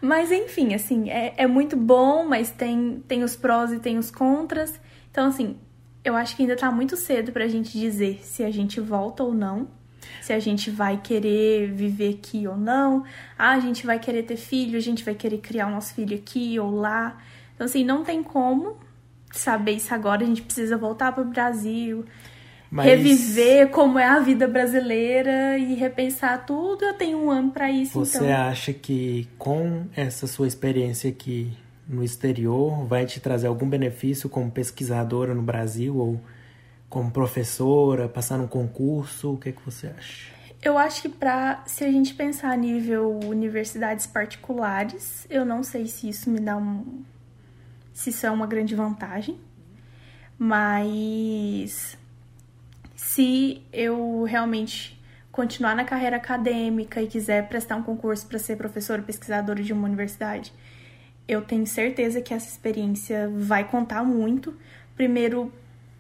[0.01, 4.11] Mas enfim, assim, é, é muito bom, mas tem, tem os prós e tem os
[4.11, 4.81] contras.
[5.11, 5.57] Então, assim,
[6.03, 9.35] eu acho que ainda tá muito cedo pra gente dizer se a gente volta ou
[9.35, 9.69] não.
[10.23, 13.05] Se a gente vai querer viver aqui ou não.
[13.39, 16.17] Ah, a gente vai querer ter filho, a gente vai querer criar o nosso filho
[16.17, 17.19] aqui ou lá.
[17.55, 18.79] Então, assim, não tem como
[19.31, 20.23] saber isso agora.
[20.23, 22.07] A gente precisa voltar pro Brasil.
[22.71, 22.87] Mas...
[22.87, 26.85] reviver como é a vida brasileira e repensar tudo.
[26.85, 27.99] Eu tenho um ano para isso.
[27.99, 28.33] Você então.
[28.33, 31.53] acha que com essa sua experiência aqui
[31.89, 36.21] no exterior vai te trazer algum benefício como pesquisadora no Brasil ou
[36.89, 39.35] como professora, passar num concurso?
[39.35, 40.31] O que, é que você acha?
[40.63, 45.87] Eu acho que para se a gente pensar a nível universidades particulares, eu não sei
[45.87, 47.03] se isso me dá um
[47.93, 49.39] se isso é uma grande vantagem,
[50.39, 51.99] mas
[53.01, 59.01] se eu realmente continuar na carreira acadêmica e quiser prestar um concurso para ser professora
[59.01, 60.53] pesquisadora de uma universidade,
[61.27, 64.55] eu tenho certeza que essa experiência vai contar muito.
[64.95, 65.51] Primeiro,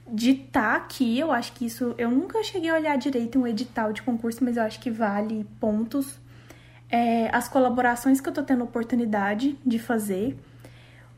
[0.07, 1.95] de estar aqui, eu acho que isso.
[1.97, 5.47] Eu nunca cheguei a olhar direito um edital de concurso, mas eu acho que vale
[5.59, 6.21] pontos.
[6.91, 10.37] É, as colaborações que eu tô tendo oportunidade de fazer,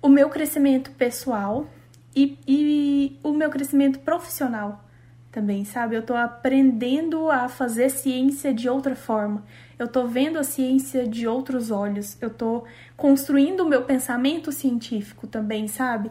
[0.01, 1.69] o meu crescimento pessoal
[2.15, 4.82] e, e o meu crescimento profissional
[5.33, 5.97] também, sabe?
[5.97, 9.43] Eu tô aprendendo a fazer ciência de outra forma.
[9.79, 12.19] Eu tô vendo a ciência de outros olhos.
[12.21, 12.65] Eu tô
[12.97, 16.11] construindo o meu pensamento científico também, sabe?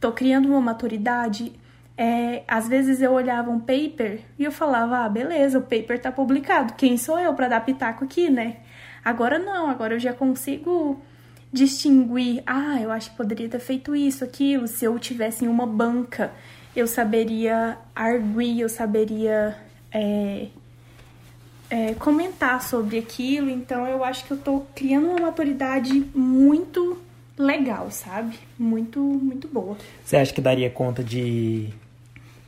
[0.00, 1.52] Tô criando uma maturidade.
[1.96, 6.10] É, às vezes eu olhava um paper e eu falava, ah, beleza, o paper tá
[6.10, 6.72] publicado.
[6.72, 8.56] Quem sou eu para dar pitaco aqui, né?
[9.04, 11.00] Agora não, agora eu já consigo
[11.52, 15.66] distinguir, ah, eu acho que poderia ter feito isso, aquilo, se eu tivesse em uma
[15.66, 16.32] banca
[16.80, 19.56] eu saberia arguir, eu saberia
[19.92, 20.46] é,
[21.68, 23.50] é, comentar sobre aquilo.
[23.50, 26.98] Então eu acho que eu tô criando uma maturidade muito
[27.36, 28.38] legal, sabe?
[28.58, 29.76] Muito, muito boa.
[30.04, 31.68] Você acha que daria conta de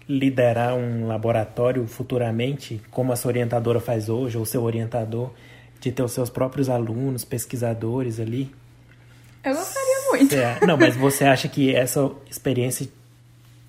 [0.09, 5.31] liderar um laboratório futuramente, como a sua orientadora faz hoje, ou seu orientador,
[5.81, 8.53] de ter os seus próprios alunos, pesquisadores ali?
[9.45, 10.67] Eu gostaria muito.
[10.67, 12.89] Não, mas você acha que essa experiência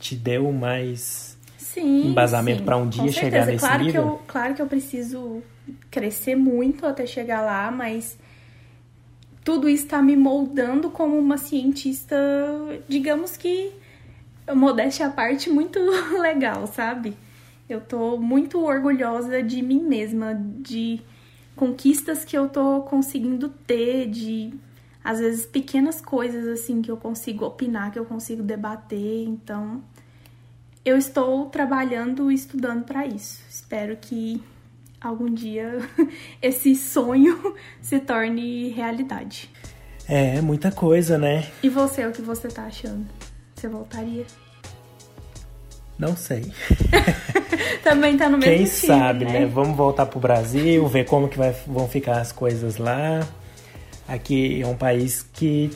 [0.01, 4.01] te deu mais sim, embasamento para um dia chegar nesse claro nível?
[4.01, 5.41] Que eu, claro que eu preciso
[5.89, 8.17] crescer muito até chegar lá, mas
[9.43, 12.15] tudo isso está me moldando como uma cientista,
[12.89, 13.71] digamos que
[14.53, 15.79] modéstia à parte, muito
[16.19, 17.15] legal, sabe?
[17.69, 20.99] Eu tô muito orgulhosa de mim mesma, de
[21.55, 24.53] conquistas que eu tô conseguindo ter, de
[25.03, 29.23] às vezes pequenas coisas assim que eu consigo opinar, que eu consigo debater.
[29.27, 29.81] Então,
[30.83, 33.39] eu estou trabalhando e estudando para isso.
[33.49, 34.41] Espero que
[34.99, 35.79] algum dia
[36.41, 39.49] esse sonho se torne realidade.
[40.07, 41.47] É, muita coisa, né?
[41.63, 43.05] E você, o que você tá achando?
[43.55, 44.25] Você voltaria?
[45.97, 46.51] Não sei.
[47.83, 49.41] Também tá no mesmo Quem time, sabe, né?
[49.41, 49.45] né?
[49.45, 53.25] Vamos voltar pro Brasil, ver como que vai, vão ficar as coisas lá.
[54.07, 55.69] Aqui é um país que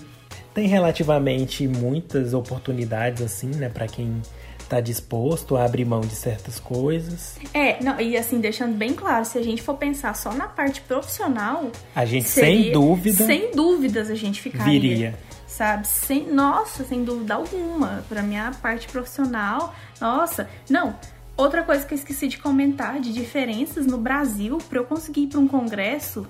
[0.53, 4.22] tem relativamente muitas oportunidades, assim, né, para quem
[4.68, 7.38] tá disposto a abrir mão de certas coisas.
[7.53, 10.82] É, não, e assim, deixando bem claro, se a gente for pensar só na parte
[10.82, 11.72] profissional.
[11.95, 13.26] A gente, seria, sem dúvida.
[13.26, 14.80] Sem dúvidas, a gente ficaria.
[14.80, 15.20] Viria.
[15.47, 15.88] Sabe?
[15.88, 18.03] Sem, nossa, sem dúvida alguma.
[18.09, 20.49] Pra minha parte profissional, nossa.
[20.70, 20.95] Não,
[21.38, 25.28] outra coisa que eu esqueci de comentar de diferenças no Brasil, para eu conseguir ir
[25.28, 26.28] pra um congresso,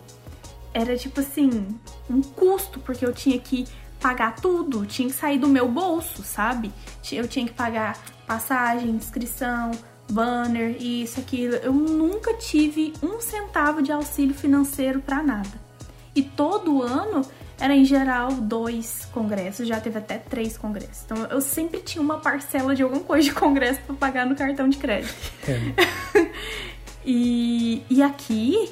[0.74, 1.68] era tipo assim,
[2.10, 3.66] um custo, porque eu tinha que
[4.00, 6.72] pagar tudo, tinha que sair do meu bolso, sabe?
[7.12, 9.72] Eu tinha que pagar passagem, inscrição,
[10.10, 11.56] banner, isso, aquilo.
[11.56, 15.66] Eu nunca tive um centavo de auxílio financeiro para nada.
[16.16, 17.22] E todo ano
[17.60, 21.04] era em geral dois congressos, já teve até três congressos.
[21.06, 24.68] Então eu sempre tinha uma parcela de alguma coisa de congresso para pagar no cartão
[24.68, 25.14] de crédito.
[25.48, 26.32] É.
[27.06, 28.72] e, e aqui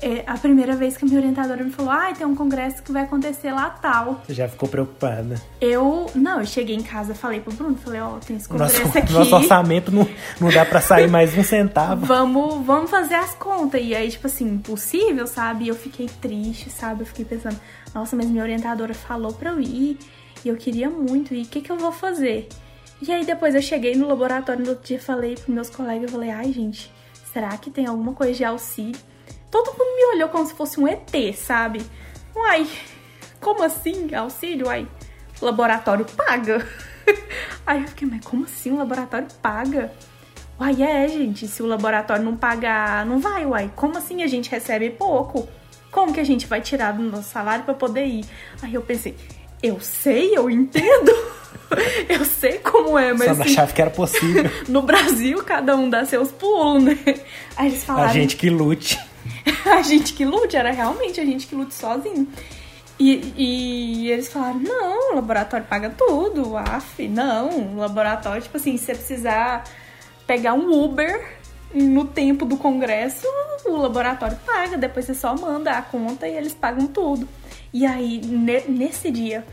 [0.00, 2.92] é a primeira vez que a minha orientadora me falou: ah, tem um congresso que
[2.92, 4.22] vai acontecer lá tal.
[4.26, 5.40] Você já ficou preocupada?
[5.60, 8.80] Eu, não, eu cheguei em casa, falei pro Bruno, falei: ó, oh, tem esse congresso
[8.84, 9.12] nosso, aqui.
[9.12, 10.08] Nosso orçamento não,
[10.40, 12.06] não dá pra sair mais um centavo.
[12.06, 13.80] vamos, vamos fazer as contas.
[13.82, 15.64] E aí, tipo assim, impossível, sabe?
[15.64, 17.02] E eu fiquei triste, sabe?
[17.02, 17.58] Eu fiquei pensando:
[17.94, 19.98] nossa, mas minha orientadora falou pra eu ir
[20.44, 22.48] e eu queria muito ir, o que que eu vou fazer?
[23.02, 26.08] E aí depois eu cheguei no laboratório no outro dia, falei pros meus colegas, eu
[26.08, 26.92] falei: ai, gente,
[27.32, 28.98] será que tem alguma coisa de auxílio?
[29.50, 31.82] Todo mundo me olhou como se fosse um ET, sabe?
[32.34, 32.68] Uai,
[33.40, 34.14] como assim?
[34.14, 34.66] Auxílio?
[34.66, 34.86] Uai,
[35.40, 36.66] laboratório paga.
[37.66, 39.92] Aí eu fiquei, mas como assim o laboratório paga?
[40.60, 43.70] Uai, é, gente, se o laboratório não pagar, não vai, uai.
[43.76, 45.48] Como assim a gente recebe pouco?
[45.90, 48.24] Como que a gente vai tirar do nosso salário para poder ir?
[48.60, 49.14] Aí eu pensei,
[49.62, 51.12] eu sei, eu entendo.
[52.08, 53.28] eu sei como é, mas.
[53.28, 54.50] Só não assim, achava que era possível.
[54.68, 56.98] no Brasil, cada um dá seus pulos, né?
[57.56, 58.10] Aí eles falaram.
[58.10, 58.98] A gente que lute.
[59.66, 62.28] a gente que lute, era realmente a gente que lute sozinho.
[62.98, 68.76] E, e eles falaram, não, o laboratório paga tudo, af, não, o laboratório, tipo assim,
[68.76, 69.64] se você precisar
[70.26, 71.38] pegar um Uber
[71.72, 73.26] no tempo do congresso,
[73.66, 77.28] o laboratório paga, depois você só manda a conta e eles pagam tudo.
[77.72, 79.44] E aí, ne nesse dia,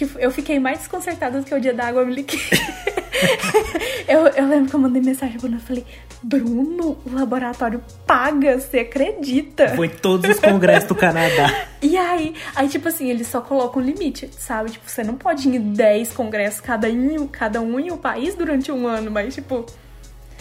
[0.00, 2.40] que eu fiquei mais desconcertada do que o dia da água, liguei.
[4.08, 5.84] eu, eu lembro que eu mandei mensagem pra Bruno, eu falei,
[6.22, 9.68] Bruno, o laboratório paga, você acredita?
[9.76, 11.66] Foi todos os congressos do Canadá.
[11.82, 14.70] E aí, aí, tipo assim, eles só colocam um limite, sabe?
[14.70, 18.34] Tipo, você não pode ir em 10 congressos cada, um, cada um em um país
[18.34, 19.64] durante um ano, mas, tipo,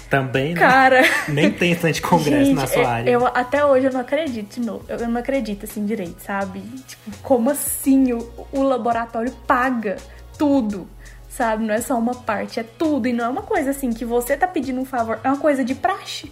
[0.09, 0.59] também, né?
[0.59, 1.01] Cara.
[1.27, 3.09] Nem tem tanto congresso Gente, na sua área.
[3.09, 4.83] Eu, até hoje eu não acredito de novo.
[4.87, 6.61] Eu não acredito assim direito, sabe?
[6.87, 9.97] Tipo, como assim o, o laboratório paga
[10.37, 10.87] tudo?
[11.29, 11.63] Sabe?
[11.63, 13.07] Não é só uma parte, é tudo.
[13.07, 15.63] E não é uma coisa assim que você tá pedindo um favor, é uma coisa
[15.63, 16.31] de praxe.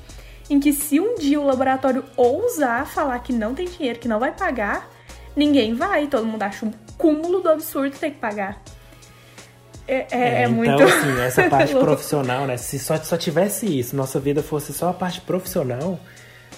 [0.50, 4.20] Em que se um dia o laboratório ousar falar que não tem dinheiro, que não
[4.20, 4.90] vai pagar,
[5.36, 6.08] ninguém vai.
[6.08, 8.62] Todo mundo acha um cúmulo do absurdo ter que pagar.
[9.88, 10.72] É, é, é, É, muito.
[10.72, 12.58] Então, assim, essa parte profissional, né?
[12.58, 16.00] Se só, só tivesse isso, nossa vida fosse só a parte profissional,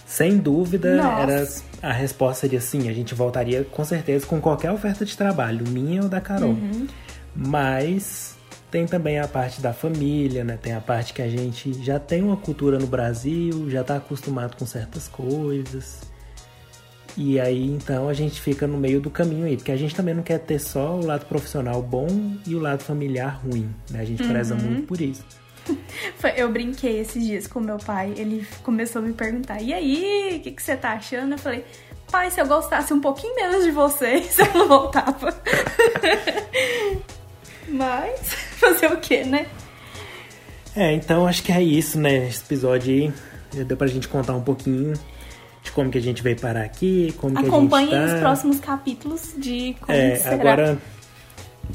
[0.05, 1.21] sem dúvida, Nossa.
[1.21, 1.47] era,
[1.81, 2.89] a resposta seria sim.
[2.89, 6.49] A gente voltaria com certeza com qualquer oferta de trabalho, minha ou da Carol.
[6.49, 6.87] Uhum.
[7.35, 8.35] Mas
[8.71, 10.57] tem também a parte da família, né?
[10.61, 14.57] Tem a parte que a gente já tem uma cultura no Brasil, já tá acostumado
[14.57, 16.01] com certas coisas.
[17.17, 20.13] E aí, então, a gente fica no meio do caminho aí, porque a gente também
[20.13, 22.07] não quer ter só o lado profissional bom
[22.47, 23.99] e o lado familiar ruim, né?
[24.01, 24.61] A gente preza Uhum.
[24.61, 25.23] muito por isso.
[26.37, 28.13] Eu brinquei esses dias com meu pai.
[28.17, 31.33] Ele começou a me perguntar: e aí, o que, que você tá achando?
[31.33, 31.63] Eu falei:
[32.11, 35.35] pai, se eu gostasse um pouquinho menos de vocês, eu não voltava.
[37.67, 38.19] Mas,
[38.57, 39.45] fazer o quê, né?
[40.75, 42.27] É, então acho que é isso, né?
[42.27, 43.13] Esse episódio aí
[43.55, 44.93] já deu pra gente contar um pouquinho
[45.69, 48.05] de como que a gente veio parar aqui, como que a gente Acompanhem tá.
[48.05, 50.35] os próximos capítulos de como É, será.
[50.35, 50.77] agora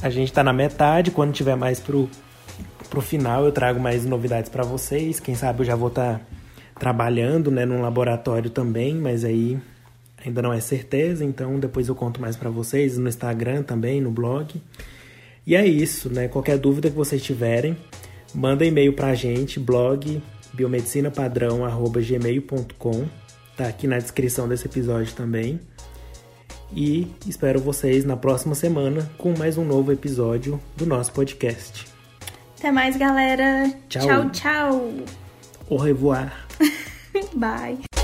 [0.02, 2.10] a gente tá na metade, quando tiver mais pro,
[2.90, 5.20] pro final eu trago mais novidades pra vocês.
[5.20, 6.20] Quem sabe eu já vou estar
[6.78, 9.56] trabalhando, né, num laboratório também, mas aí
[10.24, 14.10] ainda não é certeza, então depois eu conto mais pra vocês no Instagram também, no
[14.10, 14.60] blog.
[15.46, 16.26] E é isso, né?
[16.26, 17.76] Qualquer dúvida que vocês tiverem,
[18.34, 20.20] manda e-mail pra gente, blog
[20.54, 23.04] biomedicinapadrão@gmail.com.
[23.56, 25.60] Tá aqui na descrição desse episódio também.
[26.72, 31.86] E espero vocês na próxima semana com mais um novo episódio do nosso podcast.
[32.58, 33.72] Até mais, galera.
[33.88, 34.02] Tchau.
[34.02, 34.94] Tchau, tchau.
[35.70, 36.46] Au revoir!
[37.36, 38.03] Bye.